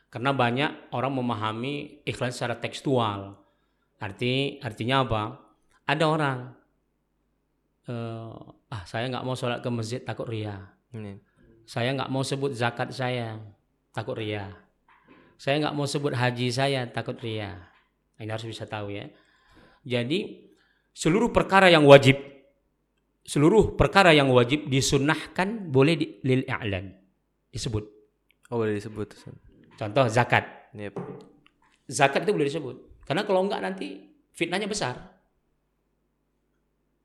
Karena 0.09 0.33
banyak 0.33 0.93
orang 0.93 1.13
memahami 1.17 2.05
ikhlas 2.05 2.37
secara 2.37 2.61
tekstual. 2.61 3.38
Arti 3.99 4.63
artinya 4.63 5.03
apa? 5.03 5.21
Ada 5.83 6.05
orang 6.07 6.37
eh, 7.91 8.35
ah 8.71 8.83
saya 8.87 9.11
nggak 9.11 9.25
mau 9.27 9.35
sholat 9.35 9.59
ke 9.59 9.69
masjid 9.69 9.99
takut 9.99 10.27
ria. 10.31 10.55
Ini. 10.95 11.19
Saya 11.67 11.93
nggak 11.93 12.09
mau 12.09 12.23
sebut 12.23 12.55
zakat 12.55 12.95
saya 12.95 13.37
takut 13.93 14.17
ria. 14.17 14.49
Saya 15.35 15.61
nggak 15.61 15.75
mau 15.75 15.85
sebut 15.85 16.15
haji 16.15 16.47
saya 16.49 16.87
takut 16.89 17.19
ria. 17.19 17.55
Nah, 18.17 18.21
Ini 18.23 18.31
harus 18.31 18.47
bisa 18.47 18.67
tahu 18.67 18.91
ya. 18.91 19.07
Jadi 19.87 20.49
seluruh 20.91 21.31
perkara 21.31 21.71
yang 21.71 21.87
wajib, 21.87 22.19
seluruh 23.23 23.79
perkara 23.79 24.11
yang 24.11 24.27
wajib 24.35 24.67
disunnahkan 24.67 25.71
boleh 25.71 25.95
di, 25.95 26.05
lil 26.27 26.43
i'lan 26.43 26.91
disebut. 27.53 27.85
Oh, 28.49 28.59
boleh 28.59 28.75
disebut. 28.75 29.13
Contoh 29.77 30.05
zakat. 30.09 30.73
Yep. 30.75 30.93
Zakat 31.87 32.25
itu 32.25 32.31
boleh 32.33 32.47
disebut. 32.49 32.88
Karena 33.09 33.25
kalau 33.25 33.41
enggak 33.49 33.65
nanti 33.65 34.05
fitnahnya 34.37 34.69
besar. 34.69 35.01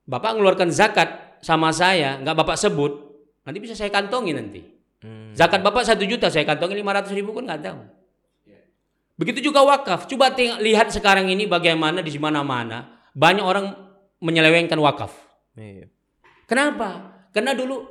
Bapak 0.04 0.36
mengeluarkan 0.36 0.68
zakat 0.68 1.40
sama 1.40 1.72
saya, 1.72 2.20
enggak 2.20 2.36
Bapak 2.36 2.60
sebut, 2.60 2.92
nanti 3.48 3.56
bisa 3.56 3.72
saya 3.72 3.88
kantongi 3.88 4.36
nanti. 4.36 4.60
Hmm. 5.00 5.32
Zakat 5.32 5.64
Bapak 5.64 5.88
satu 5.88 6.04
juta, 6.04 6.28
saya 6.28 6.44
kantongi 6.44 6.76
500 6.76 7.16
ribu 7.16 7.32
kan 7.32 7.48
nggak 7.48 7.62
tahu. 7.64 7.80
Begitu 9.14 9.50
juga 9.50 9.62
wakaf. 9.62 10.10
Coba 10.10 10.34
lihat 10.36 10.90
sekarang 10.90 11.30
ini 11.30 11.46
bagaimana 11.46 12.02
di 12.02 12.10
mana-mana 12.18 12.98
banyak 13.14 13.44
orang 13.46 13.70
menyelewengkan 14.18 14.78
wakaf. 14.82 15.14
Iya. 15.54 15.86
Kenapa? 16.50 17.14
Karena 17.30 17.54
dulu 17.54 17.86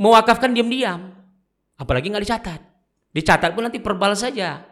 mewakafkan 0.00 0.56
diam-diam. 0.56 1.12
Apalagi 1.76 2.08
nggak 2.08 2.24
dicatat. 2.24 2.60
Dicatat 3.12 3.50
pun 3.52 3.68
nanti 3.68 3.78
perbal 3.78 4.16
saja. 4.16 4.64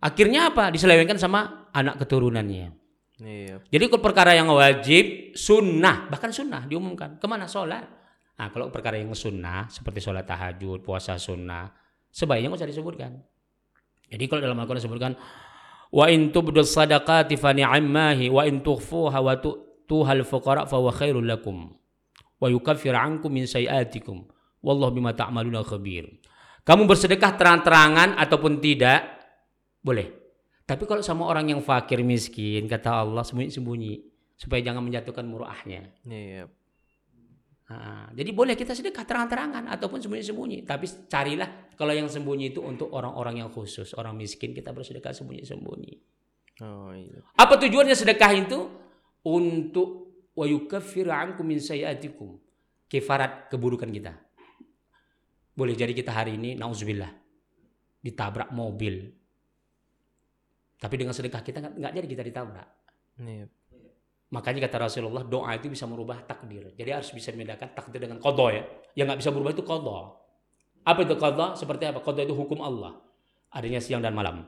Akhirnya 0.00 0.52
apa? 0.52 0.68
Diselewengkan 0.70 1.16
sama 1.16 1.68
anak 1.72 2.04
keturunannya. 2.04 2.68
Iya. 3.16 3.64
Jadi 3.72 3.84
kalau 3.88 4.02
perkara 4.04 4.36
yang 4.36 4.52
wajib, 4.52 5.32
sunnah, 5.32 6.08
bahkan 6.12 6.28
sunnah 6.28 6.68
diumumkan. 6.68 7.16
Ke 7.16 7.24
mana 7.24 7.48
sholat? 7.48 7.88
Nah, 8.36 8.52
kalau 8.52 8.68
perkara 8.68 9.00
yang 9.00 9.16
sunnah, 9.16 9.64
seperti 9.72 10.04
sholat 10.04 10.28
tahajud, 10.28 10.84
puasa 10.84 11.16
sunnah, 11.16 11.72
sebaiknya 12.12 12.52
nggak 12.52 12.60
usah 12.60 12.68
disebutkan. 12.68 13.16
Jadi 14.12 14.24
kalau 14.28 14.44
dalam 14.44 14.60
Al-Quran 14.60 14.80
disebutkan, 14.84 15.12
wa 15.88 16.04
in 16.12 16.28
tubdus 16.28 16.76
sadaqati 16.76 17.40
fa 17.40 17.56
ni'ammahi 17.56 18.28
wa 18.28 18.44
in 18.44 18.60
tukhfuha 18.60 19.18
wa 19.24 19.32
tu'tuhal 19.40 20.20
fuqara 20.28 20.68
fa 20.68 20.76
huwa 20.76 20.92
khairul 20.92 21.24
lakum 21.24 21.72
wa 22.36 22.46
yukaffir 22.52 22.92
ankum 22.92 23.32
min 23.32 23.48
sayiatikum 23.48 24.28
wallahu 24.60 24.92
bima 24.92 25.16
ta'maluna 25.16 25.64
khabir. 25.64 26.20
Kamu 26.66 26.84
bersedekah 26.84 27.38
terang-terangan 27.40 28.20
ataupun 28.20 28.60
tidak 28.60 29.15
boleh. 29.86 30.06
Tapi 30.66 30.82
kalau 30.82 30.98
sama 30.98 31.30
orang 31.30 31.54
yang 31.54 31.62
fakir 31.62 32.02
miskin 32.02 32.66
kata 32.66 33.06
Allah 33.06 33.22
sembunyi-sembunyi 33.22 33.94
supaya 34.34 34.58
jangan 34.66 34.82
menjatuhkan 34.82 35.22
murahnya. 35.22 35.94
Iya. 36.02 36.50
Nah, 37.66 38.10
jadi 38.14 38.30
boleh 38.30 38.58
kita 38.58 38.74
sedekah 38.74 39.06
terang-terangan 39.06 39.70
ataupun 39.70 40.02
sembunyi-sembunyi. 40.02 40.66
Tapi 40.66 40.86
carilah 41.06 41.70
kalau 41.78 41.94
yang 41.94 42.10
sembunyi 42.10 42.50
itu 42.50 42.62
untuk 42.66 42.90
orang-orang 42.90 43.46
yang 43.46 43.50
khusus. 43.54 43.94
Orang 43.94 44.18
miskin 44.18 44.50
kita 44.50 44.74
bersedekah 44.74 45.14
sembunyi-sembunyi. 45.14 45.94
Oh 46.66 46.90
iya. 46.90 47.22
Apa 47.38 47.54
tujuannya 47.62 47.94
sedekah 47.94 48.32
itu? 48.34 48.58
Untuk 49.26 50.06
ankum 51.10 51.46
min 51.46 51.58
sayiatikum. 51.62 52.38
Kifarat 52.86 53.50
keburukan 53.50 53.90
kita. 53.90 54.14
Boleh 55.56 55.74
jadi 55.74 55.90
kita 55.90 56.14
hari 56.14 56.38
ini 56.38 56.54
nauzubillah 56.54 57.10
ditabrak 58.06 58.54
mobil. 58.54 59.15
Tapi 60.76 60.94
dengan 61.00 61.16
sedekah 61.16 61.40
kita 61.40 61.58
nggak 61.60 61.92
jadi 61.96 62.06
kita 62.06 62.22
ditabrak. 62.26 62.68
Iya. 63.20 63.48
Makanya 64.26 64.66
kata 64.66 64.90
Rasulullah 64.90 65.22
doa 65.22 65.54
itu 65.54 65.70
bisa 65.70 65.86
merubah 65.86 66.20
takdir. 66.26 66.74
Jadi 66.74 66.90
harus 66.90 67.08
bisa 67.14 67.30
membedakan 67.30 67.72
takdir 67.72 68.02
dengan 68.02 68.18
kodo 68.18 68.50
ya. 68.50 68.66
Yang 68.98 69.06
nggak 69.08 69.20
bisa 69.22 69.30
berubah 69.30 69.52
itu 69.54 69.64
kodo. 69.64 69.96
Apa 70.82 71.00
itu 71.06 71.14
kodo? 71.14 71.54
Seperti 71.54 71.88
apa? 71.88 72.02
Kodo 72.02 72.20
itu 72.20 72.34
hukum 72.34 72.60
Allah. 72.60 72.98
Adanya 73.54 73.78
siang 73.78 74.02
dan 74.02 74.12
malam. 74.12 74.44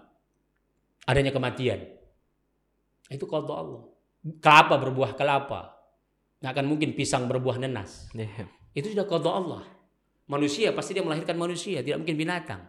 Adanya 1.06 1.32
kematian. 1.32 1.80
Itu 3.08 3.24
kodo 3.24 3.52
Allah. 3.54 3.82
Kelapa 4.42 4.76
berbuah 4.82 5.14
kelapa. 5.14 5.78
Nggak 6.42 6.52
akan 6.52 6.66
mungkin 6.66 6.92
pisang 6.92 7.24
berbuah 7.30 7.56
nenas. 7.62 8.10
Iya. 8.12 8.50
Itu 8.74 8.92
sudah 8.92 9.06
kodo 9.08 9.30
Allah. 9.30 9.64
Manusia 10.28 10.76
pasti 10.76 10.92
dia 10.92 11.00
melahirkan 11.00 11.40
manusia, 11.40 11.80
tidak 11.80 12.04
mungkin 12.04 12.18
binatang. 12.20 12.60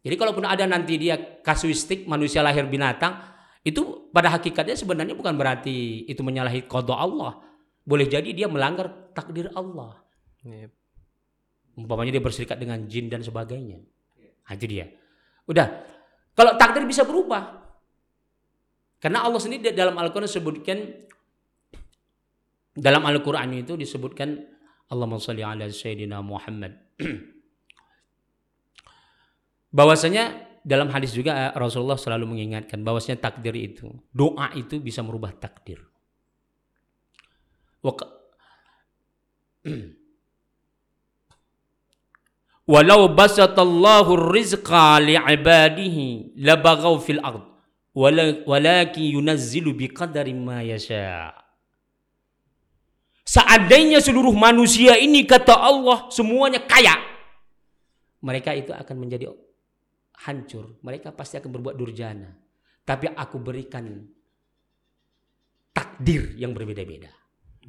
Jadi 0.00 0.14
kalaupun 0.16 0.48
ada 0.48 0.64
nanti 0.64 0.96
dia 0.96 1.16
kasuistik 1.44 2.08
manusia 2.08 2.40
lahir 2.40 2.64
binatang, 2.64 3.20
itu 3.60 4.08
pada 4.08 4.32
hakikatnya 4.32 4.72
sebenarnya 4.72 5.12
bukan 5.12 5.36
berarti 5.36 6.08
itu 6.08 6.24
menyalahi 6.24 6.64
kodo 6.64 6.96
Allah. 6.96 7.36
Boleh 7.84 8.08
jadi 8.08 8.32
dia 8.32 8.48
melanggar 8.48 9.12
takdir 9.12 9.52
Allah. 9.52 10.00
Umpamanya 11.76 12.16
dia 12.16 12.24
berserikat 12.24 12.56
dengan 12.56 12.80
jin 12.88 13.12
dan 13.12 13.20
sebagainya. 13.20 13.84
Nah, 14.48 14.52
itu 14.56 14.66
dia. 14.66 14.88
Udah. 15.44 15.68
Kalau 16.32 16.56
takdir 16.56 16.88
bisa 16.88 17.04
berubah. 17.04 17.60
Karena 19.00 19.24
Allah 19.24 19.40
sendiri 19.40 19.72
dalam 19.72 19.96
Al-Quran 19.96 20.28
sebutkan 20.28 20.76
dalam 22.76 23.02
Al-Quran 23.04 23.64
itu 23.64 23.76
disebutkan 23.76 24.36
Allahumma 24.92 25.20
salli 25.20 25.44
ala 25.44 25.68
Sayyidina 25.68 26.24
Muhammad. 26.24 26.72
bahwasanya 29.70 30.50
dalam 30.60 30.92
hadis 30.92 31.16
juga 31.16 31.32
eh, 31.32 31.52
Rasulullah 31.56 31.96
selalu 31.96 32.36
mengingatkan 32.36 32.84
bahwasanya 32.84 33.18
takdir 33.22 33.56
itu, 33.56 33.88
doa 34.12 34.52
itu 34.54 34.76
bisa 34.82 35.00
merubah 35.00 35.32
takdir. 35.32 35.80
Wa- 37.80 37.96
Walau 42.70 43.10
basatallahu 43.10 44.30
rizqa 44.30 45.02
li'ibadihi 45.02 46.38
labaghaw 46.38 47.02
fil 47.02 47.18
ard 47.18 47.42
wala- 47.90 48.46
walakin 48.46 49.10
yunazzilu 49.18 49.74
biqadari 49.74 50.30
ma 50.30 50.62
yasha. 50.62 51.34
Seandainya 53.26 53.98
seluruh 53.98 54.34
manusia 54.34 54.94
ini 54.98 55.26
kata 55.26 55.54
Allah 55.54 56.10
semuanya 56.14 56.62
kaya, 56.62 56.94
mereka 58.22 58.54
itu 58.54 58.70
akan 58.70 58.96
menjadi 58.98 59.30
hancur. 60.28 60.80
Mereka 60.84 61.16
pasti 61.16 61.40
akan 61.40 61.50
berbuat 61.50 61.74
durjana. 61.78 62.30
Tapi 62.84 63.12
aku 63.12 63.36
berikan 63.38 63.86
takdir 65.70 66.34
yang 66.36 66.50
berbeda-beda. 66.52 67.12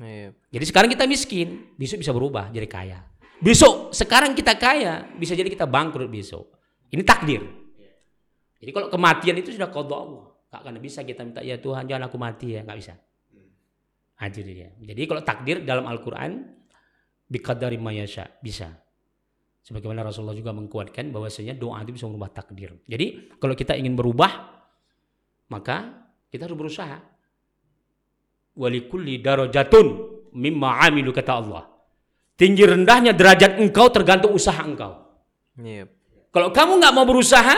Iya. 0.01 0.33
Jadi 0.49 0.65
sekarang 0.65 0.89
kita 0.89 1.05
miskin, 1.05 1.75
besok 1.75 2.01
bisa 2.01 2.11
berubah 2.15 2.49
jadi 2.49 2.67
kaya. 2.67 2.99
Besok 3.41 3.91
sekarang 3.91 4.37
kita 4.37 4.55
kaya, 4.55 5.11
bisa 5.17 5.35
jadi 5.35 5.49
kita 5.49 5.67
bangkrut 5.67 6.07
besok. 6.07 6.57
Ini 6.91 7.01
takdir. 7.05 7.41
Jadi 8.61 8.71
kalau 8.71 8.87
kematian 8.93 9.35
itu 9.41 9.49
sudah 9.55 9.73
qada 9.73 9.95
Allah. 9.97 10.25
Gak 10.51 10.59
akan 10.67 10.83
bisa 10.83 10.99
kita 11.07 11.23
minta 11.23 11.39
ya 11.39 11.55
Tuhan 11.57 11.87
jangan 11.87 12.11
aku 12.11 12.19
mati 12.19 12.59
ya, 12.59 12.61
nggak 12.67 12.77
bisa. 12.77 12.93
Itu 14.21 14.45
dia. 14.45 14.69
Jadi 14.77 15.01
kalau 15.09 15.23
takdir 15.25 15.65
dalam 15.65 15.89
Al-Qur'an 15.89 16.37
biqadari 17.25 17.81
ma 17.81 17.89
yasha, 17.89 18.29
bisa. 18.43 18.69
Sebagaimana 19.61 20.01
Rasulullah 20.01 20.33
juga 20.33 20.57
mengkuatkan 20.57 21.13
bahwasanya 21.13 21.53
doa 21.53 21.77
itu 21.85 21.93
bisa 21.93 22.09
merubah 22.09 22.33
takdir. 22.33 22.81
Jadi 22.89 23.37
kalau 23.37 23.53
kita 23.53 23.77
ingin 23.77 23.93
berubah, 23.93 24.57
maka 25.53 26.09
kita 26.33 26.49
harus 26.49 26.57
berusaha. 26.57 26.97
Walikulli 28.57 29.21
darajatun 29.21 29.87
mimma 30.33 30.81
amilu 30.81 31.13
kata 31.13 31.31
Allah. 31.37 31.63
Tinggi 32.33 32.65
rendahnya 32.65 33.13
derajat 33.13 33.61
engkau 33.61 33.93
tergantung 33.93 34.33
usaha 34.33 34.57
engkau. 34.65 34.97
Iya. 35.61 35.85
Kalau 36.33 36.49
kamu 36.49 36.81
nggak 36.81 36.93
mau 36.97 37.05
berusaha, 37.05 37.57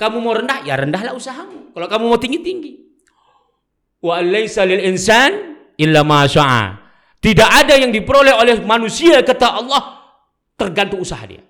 kamu 0.00 0.16
mau 0.24 0.32
rendah, 0.32 0.64
ya 0.64 0.80
rendahlah 0.80 1.12
usahamu. 1.12 1.76
Kalau 1.76 1.86
kamu 1.86 2.04
mau 2.08 2.16
tinggi 2.16 2.40
tinggi. 2.40 2.72
Wa 4.00 4.24
laisa 4.24 4.64
lil 4.64 4.80
insan 4.88 5.60
illa 5.76 6.00
ma. 6.00 6.24
Tidak 7.22 7.48
ada 7.52 7.76
yang 7.76 7.92
diperoleh 7.92 8.34
oleh 8.34 8.56
manusia 8.64 9.20
kata 9.20 9.62
Allah 9.62 10.01
tergantung 10.56 11.02
usaha 11.02 11.22
dia. 11.24 11.42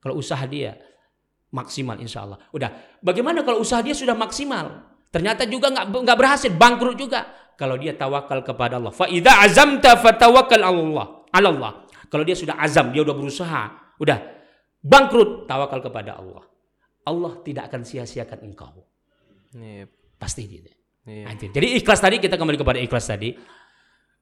Kalau 0.00 0.16
usaha 0.16 0.40
dia 0.48 0.78
maksimal 1.52 1.98
insya 2.00 2.24
Allah. 2.24 2.38
Udah. 2.54 2.70
Bagaimana 3.02 3.44
kalau 3.44 3.60
usaha 3.60 3.82
dia 3.82 3.92
sudah 3.92 4.16
maksimal? 4.16 4.90
Ternyata 5.10 5.44
juga 5.44 5.74
nggak 5.74 5.86
nggak 5.90 6.18
berhasil, 6.18 6.50
bangkrut 6.54 6.96
juga. 6.96 7.26
Kalau 7.58 7.76
dia 7.76 7.92
tawakal 7.92 8.40
kepada 8.40 8.80
Allah. 8.80 8.94
Fa 8.94 9.10
idza 9.10 9.36
azamta 9.44 9.98
fatawakkal 9.98 10.62
Allah. 10.64 11.06
Allah. 11.28 11.72
Kalau 12.08 12.24
dia 12.26 12.34
sudah 12.34 12.58
azam, 12.58 12.90
dia 12.90 13.06
udah 13.06 13.14
berusaha, 13.14 13.94
udah 14.00 14.18
bangkrut, 14.82 15.46
tawakal 15.46 15.78
kepada 15.84 16.18
Allah. 16.18 16.42
Allah 17.06 17.32
tidak 17.46 17.70
akan 17.70 17.86
sia-siakan 17.86 18.38
engkau. 18.50 18.82
Iya. 19.54 19.86
Pasti 20.18 20.42
gitu. 20.46 20.70
Itu. 21.06 21.46
Jadi 21.50 21.66
ikhlas 21.80 22.00
tadi 22.00 22.20
kita 22.20 22.36
kembali 22.36 22.58
kepada 22.60 22.78
ikhlas 22.78 23.08
tadi. 23.08 23.34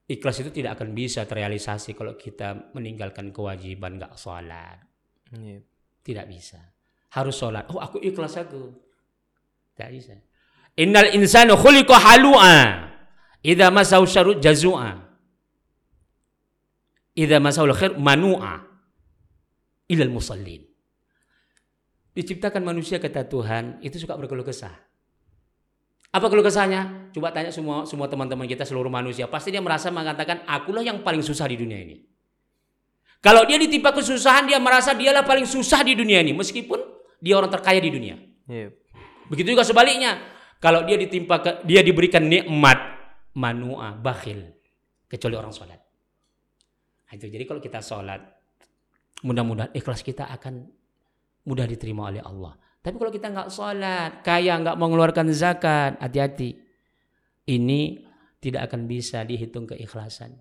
Ikhlas 0.08 0.40
itu 0.40 0.48
tidak 0.48 0.80
akan 0.80 0.96
bisa 0.96 1.28
terrealisasi 1.28 1.92
kalau 1.92 2.16
kita 2.16 2.72
meninggalkan 2.72 3.28
kewajiban 3.28 4.00
nggak 4.00 4.16
sholat. 4.16 4.80
Iya. 5.36 5.60
Tidak 6.00 6.24
bisa. 6.24 6.56
Harus 7.12 7.36
sholat. 7.36 7.68
Oh 7.68 7.76
aku 7.76 8.00
ikhlas 8.00 8.40
aku. 8.40 8.72
Tidak 9.76 9.90
bisa. 9.92 10.16
Innal 10.80 11.12
insana 11.12 11.52
khuliqa 11.60 11.92
halu'a. 12.00 12.88
Idza 13.44 13.68
masau 13.68 14.08
syarru 14.08 14.40
jazua. 14.40 14.96
Idza 17.12 17.36
masau 17.36 17.68
khair 17.76 18.00
manu'a. 18.00 18.64
Ilal 19.92 20.08
musallin. 20.08 20.64
Diciptakan 22.16 22.64
manusia 22.64 22.96
kata 22.96 23.28
Tuhan 23.28 23.84
itu 23.84 24.00
suka 24.00 24.16
berkeluh 24.16 24.42
kesah. 24.42 24.87
Apa 26.08 26.26
keluh 26.32 26.44
kesahnya? 26.44 27.12
Coba 27.12 27.28
tanya 27.32 27.52
semua 27.52 27.84
semua 27.84 28.08
teman-teman 28.08 28.48
kita 28.48 28.64
seluruh 28.64 28.88
manusia. 28.88 29.28
Pasti 29.28 29.52
dia 29.52 29.60
merasa 29.60 29.92
mengatakan 29.92 30.44
akulah 30.48 30.80
yang 30.80 31.04
paling 31.04 31.20
susah 31.20 31.44
di 31.48 31.56
dunia 31.60 31.78
ini. 31.84 32.00
Kalau 33.18 33.44
dia 33.44 33.58
ditimpa 33.58 33.90
kesusahan 33.92 34.46
dia 34.46 34.62
merasa 34.62 34.94
dialah 34.94 35.26
paling 35.26 35.44
susah 35.44 35.82
di 35.82 35.98
dunia 35.98 36.22
ini 36.22 36.32
meskipun 36.32 36.80
dia 37.18 37.34
orang 37.34 37.50
terkaya 37.50 37.82
di 37.82 37.90
dunia. 37.90 38.16
Iya. 38.46 38.72
Begitu 39.28 39.52
juga 39.52 39.66
sebaliknya. 39.66 40.16
Kalau 40.58 40.82
dia 40.82 40.98
ditimpa 40.98 41.38
ke, 41.38 41.50
dia 41.66 41.86
diberikan 41.86 42.26
nikmat 42.26 42.78
manua 43.38 43.94
bakhil 43.94 44.58
kecuali 45.06 45.34
orang 45.38 45.54
sholat. 45.54 45.78
Nah, 47.08 47.12
itu 47.14 47.30
jadi 47.30 47.46
kalau 47.46 47.62
kita 47.62 47.78
sholat 47.78 48.18
mudah-mudahan 49.22 49.70
ikhlas 49.74 50.02
kita 50.02 50.26
akan 50.34 50.66
mudah 51.46 51.66
diterima 51.66 52.10
oleh 52.10 52.22
Allah. 52.22 52.58
Tapi 52.78 52.94
kalau 52.94 53.12
kita 53.12 53.26
nggak 53.28 53.50
sholat, 53.50 54.22
kaya 54.22 54.54
nggak 54.62 54.78
mengeluarkan 54.78 55.28
zakat, 55.34 55.98
hati-hati. 55.98 56.56
Ini 57.48 57.80
tidak 58.38 58.70
akan 58.70 58.86
bisa 58.86 59.26
dihitung 59.26 59.66
keikhlasan. 59.66 60.36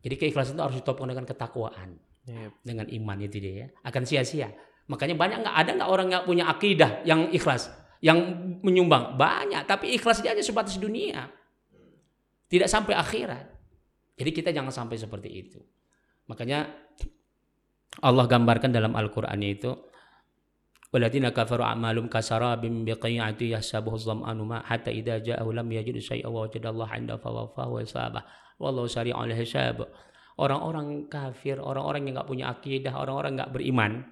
Jadi 0.00 0.14
keikhlasan 0.20 0.56
itu 0.56 0.62
harus 0.64 0.76
ditopang 0.80 1.08
dengan 1.08 1.24
ketakwaan, 1.28 1.96
Iya. 2.24 2.48
dengan 2.64 2.88
iman 2.88 3.18
itu 3.20 3.36
dia 3.40 3.54
ya. 3.64 3.68
Akan 3.84 4.08
sia-sia. 4.08 4.52
Makanya 4.88 5.16
banyak 5.16 5.38
nggak 5.44 5.56
ada 5.56 5.70
nggak 5.80 5.90
orang 5.90 6.06
nggak 6.12 6.24
punya 6.28 6.44
akidah 6.48 7.04
yang 7.08 7.28
ikhlas, 7.32 7.72
yang 8.04 8.20
menyumbang 8.60 9.16
banyak. 9.16 9.64
Tapi 9.64 9.96
ikhlas 9.96 10.20
dia 10.20 10.32
hanya 10.36 10.44
sebatas 10.44 10.76
dunia, 10.76 11.28
tidak 12.48 12.68
sampai 12.68 12.96
akhirat. 12.96 13.48
Jadi 14.14 14.30
kita 14.32 14.50
jangan 14.52 14.72
sampai 14.72 14.96
seperti 15.00 15.28
itu. 15.32 15.60
Makanya 16.28 16.68
Allah 18.04 18.24
gambarkan 18.28 18.72
dalam 18.72 18.92
Al-Qur'an 18.96 19.40
itu 19.40 19.72
Waladina 20.94 21.34
kafaru 21.34 21.66
a'malum 21.66 22.06
kasarabim 22.06 22.86
biqi'ati 22.86 23.50
yahsabuhu 23.50 23.98
dhama'anu 23.98 24.46
ma 24.46 24.62
hatta 24.62 24.94
idza 24.94 25.18
ja'ahu 25.18 25.50
lam 25.50 25.66
yajid 25.66 25.98
syai'an 25.98 26.30
wa 26.30 26.46
wajada 26.46 26.70
Allah 26.70 26.88
'inda 26.94 27.14
fawafahu 27.18 27.82
wa 27.82 27.82
sabah 27.82 28.22
wallahu 28.62 28.86
sari'ul 28.86 29.34
hisab. 29.34 29.90
Orang-orang 30.38 31.10
kafir, 31.10 31.58
orang-orang 31.58 32.06
yang 32.06 32.22
nggak 32.22 32.30
punya 32.30 32.46
akidah, 32.46 32.94
orang-orang 32.94 33.42
nggak 33.42 33.50
beriman, 33.50 34.06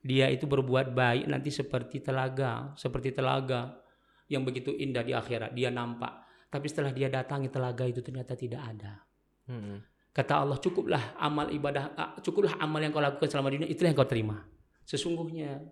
dia 0.00 0.28
itu 0.32 0.48
berbuat 0.48 0.96
baik 0.96 1.28
nanti 1.28 1.52
seperti 1.52 2.00
telaga, 2.00 2.72
seperti 2.76 3.12
telaga 3.12 3.84
yang 4.28 4.48
begitu 4.48 4.72
indah 4.72 5.04
di 5.04 5.12
akhirat. 5.12 5.52
Dia 5.52 5.72
nampak, 5.72 6.24
tapi 6.48 6.68
setelah 6.72 6.92
dia 6.92 7.12
datangi 7.12 7.52
telaga 7.52 7.84
itu 7.84 8.00
ternyata 8.00 8.32
tidak 8.32 8.64
ada. 8.64 9.00
Mm-mm. 9.48 9.80
Kata 10.08 10.40
Allah, 10.40 10.56
cukuplah 10.56 11.20
amal 11.20 11.52
ibadah, 11.52 11.92
ah, 11.96 12.16
cukuplah 12.20 12.56
amal 12.60 12.80
yang 12.80 12.92
kau 12.92 13.04
lakukan 13.04 13.28
selama 13.28 13.52
dunia, 13.52 13.68
itulah 13.68 13.92
yang 13.92 13.98
kau 14.00 14.08
terima. 14.08 14.44
Sesungguhnya 14.84 15.64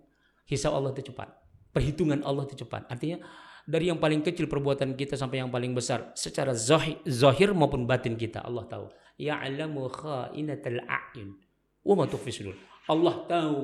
hisab 0.45 0.73
Allah 0.73 0.91
itu 0.91 1.11
cepat. 1.11 1.29
Perhitungan 1.73 2.21
Allah 2.21 2.45
itu 2.45 2.55
cepat. 2.59 2.85
Artinya 2.87 3.21
dari 3.63 3.87
yang 3.87 3.97
paling 3.97 4.21
kecil 4.21 4.45
perbuatan 4.45 4.93
kita 4.93 5.15
sampai 5.15 5.41
yang 5.41 5.49
paling 5.49 5.71
besar 5.71 6.11
secara 6.13 6.51
zahir, 6.53 6.99
zahir 7.07 7.55
maupun 7.55 7.87
batin 7.87 8.13
kita 8.13 8.43
Allah 8.43 8.67
tahu. 8.67 8.91
Ya'lamu 9.17 9.87
kha'inatal 9.89 10.83
a'yun 10.85 11.37
wa 11.85 11.93
ma 11.95 12.05
tukhfi 12.05 12.31
sudur. 12.33 12.55
Allah 12.89 13.23
tahu 13.25 13.55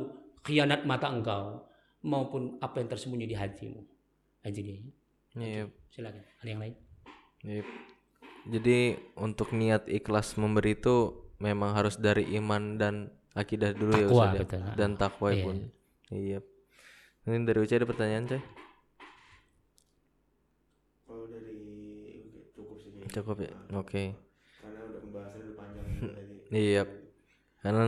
khianat 0.45 0.88
mata 0.88 1.11
engkau 1.11 1.67
maupun 2.01 2.55
apa 2.63 2.80
yang 2.80 2.88
tersembunyi 2.88 3.27
di 3.27 3.36
hatimu. 3.36 3.82
Itu 4.47 4.61
dia. 4.63 4.80
Iya. 5.36 5.63
Silakan. 5.91 6.23
Ada 6.41 6.49
yang 6.49 6.61
lain? 6.63 6.73
Iya. 7.43 7.63
Jadi 8.49 8.77
untuk 9.19 9.51
niat 9.51 9.86
ikhlas 9.86 10.39
memberi 10.39 10.73
itu 10.73 11.11
memang 11.38 11.75
harus 11.75 11.99
dari 11.99 12.23
iman 12.39 12.80
dan 12.80 12.95
akidah 13.36 13.75
dulu 13.75 13.93
ya 13.93 14.07
Takwa, 14.07 14.15
Ustaz 14.15 14.32
ya. 14.34 14.39
betul. 14.41 14.61
Dan 14.80 14.89
takwa 14.95 15.30
Iya. 15.30 15.43
pun. 15.43 15.55
Iya. 16.09 16.39
Ini 17.30 17.45
dari 17.45 17.61
Uca 17.61 17.77
ada 17.77 17.86
pertanyaan, 17.86 18.25
Coy? 18.25 18.41
Kalau 21.05 21.25
dari 21.30 21.61
cukup 22.57 22.77
sih. 22.82 22.89
Cukup 23.05 23.38
ya. 23.45 23.53
Oke. 23.77 24.17
Karena 24.57 24.82
udah 24.89 24.99
pembahasan 25.05 25.39
udah 25.45 25.53
panjang 25.53 25.86
tadi. 26.17 26.36
Iya. 26.49 26.84
Karena 27.61 27.84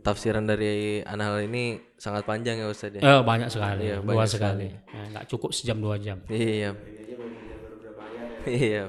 tafsiran 0.00 0.48
dari 0.48 1.04
anal 1.04 1.44
ini 1.44 1.76
sangat 2.00 2.24
panjang 2.24 2.56
ya 2.56 2.72
Ustaz 2.72 2.96
ya. 2.96 3.04
Eh, 3.04 3.20
banyak 3.20 3.52
sekali. 3.52 3.84
Iya, 3.84 4.00
banyak 4.00 4.28
sekali. 4.32 4.72
Eh, 4.72 5.04
nggak 5.12 5.28
cukup 5.28 5.52
sejam 5.52 5.76
dua 5.76 6.00
jam. 6.00 6.24
Iya. 6.32 6.72
Ya. 6.72 8.48
Iya. 8.48 8.84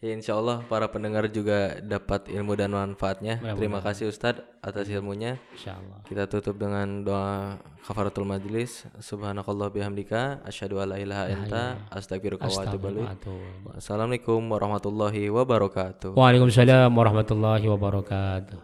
Ya, 0.00 0.16
insya 0.16 0.32
Allah 0.40 0.64
para 0.64 0.88
pendengar 0.88 1.28
juga 1.28 1.76
dapat 1.84 2.32
ilmu 2.32 2.56
dan 2.56 2.72
manfaatnya. 2.72 3.36
Terima 3.36 3.84
kasih 3.84 4.08
Ustadz 4.08 4.40
atas 4.64 4.88
ilmunya. 4.88 5.36
Insya 5.52 5.76
Allah. 5.76 6.00
Kita 6.08 6.24
tutup 6.24 6.56
dengan 6.56 7.04
doa 7.04 7.60
kafaratul 7.84 8.24
majlis. 8.24 8.88
Subhanakallah 8.96 9.68
bihamdika. 9.68 10.40
Asyhadu 10.48 10.80
alla 10.80 10.96
ilaha 10.96 11.28
anta. 11.28 11.64
Wa 11.92 12.00
atubu. 12.00 12.48
Astagfirullah. 12.48 13.12
Assalamualaikum 13.76 14.40
warahmatullahi 14.48 15.28
wabarakatuh. 15.28 16.16
Waalaikumsalam 16.16 16.88
warahmatullahi 16.96 17.68
wabarakatuh. 17.68 18.56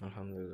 Alhamdulillah. 0.00 0.51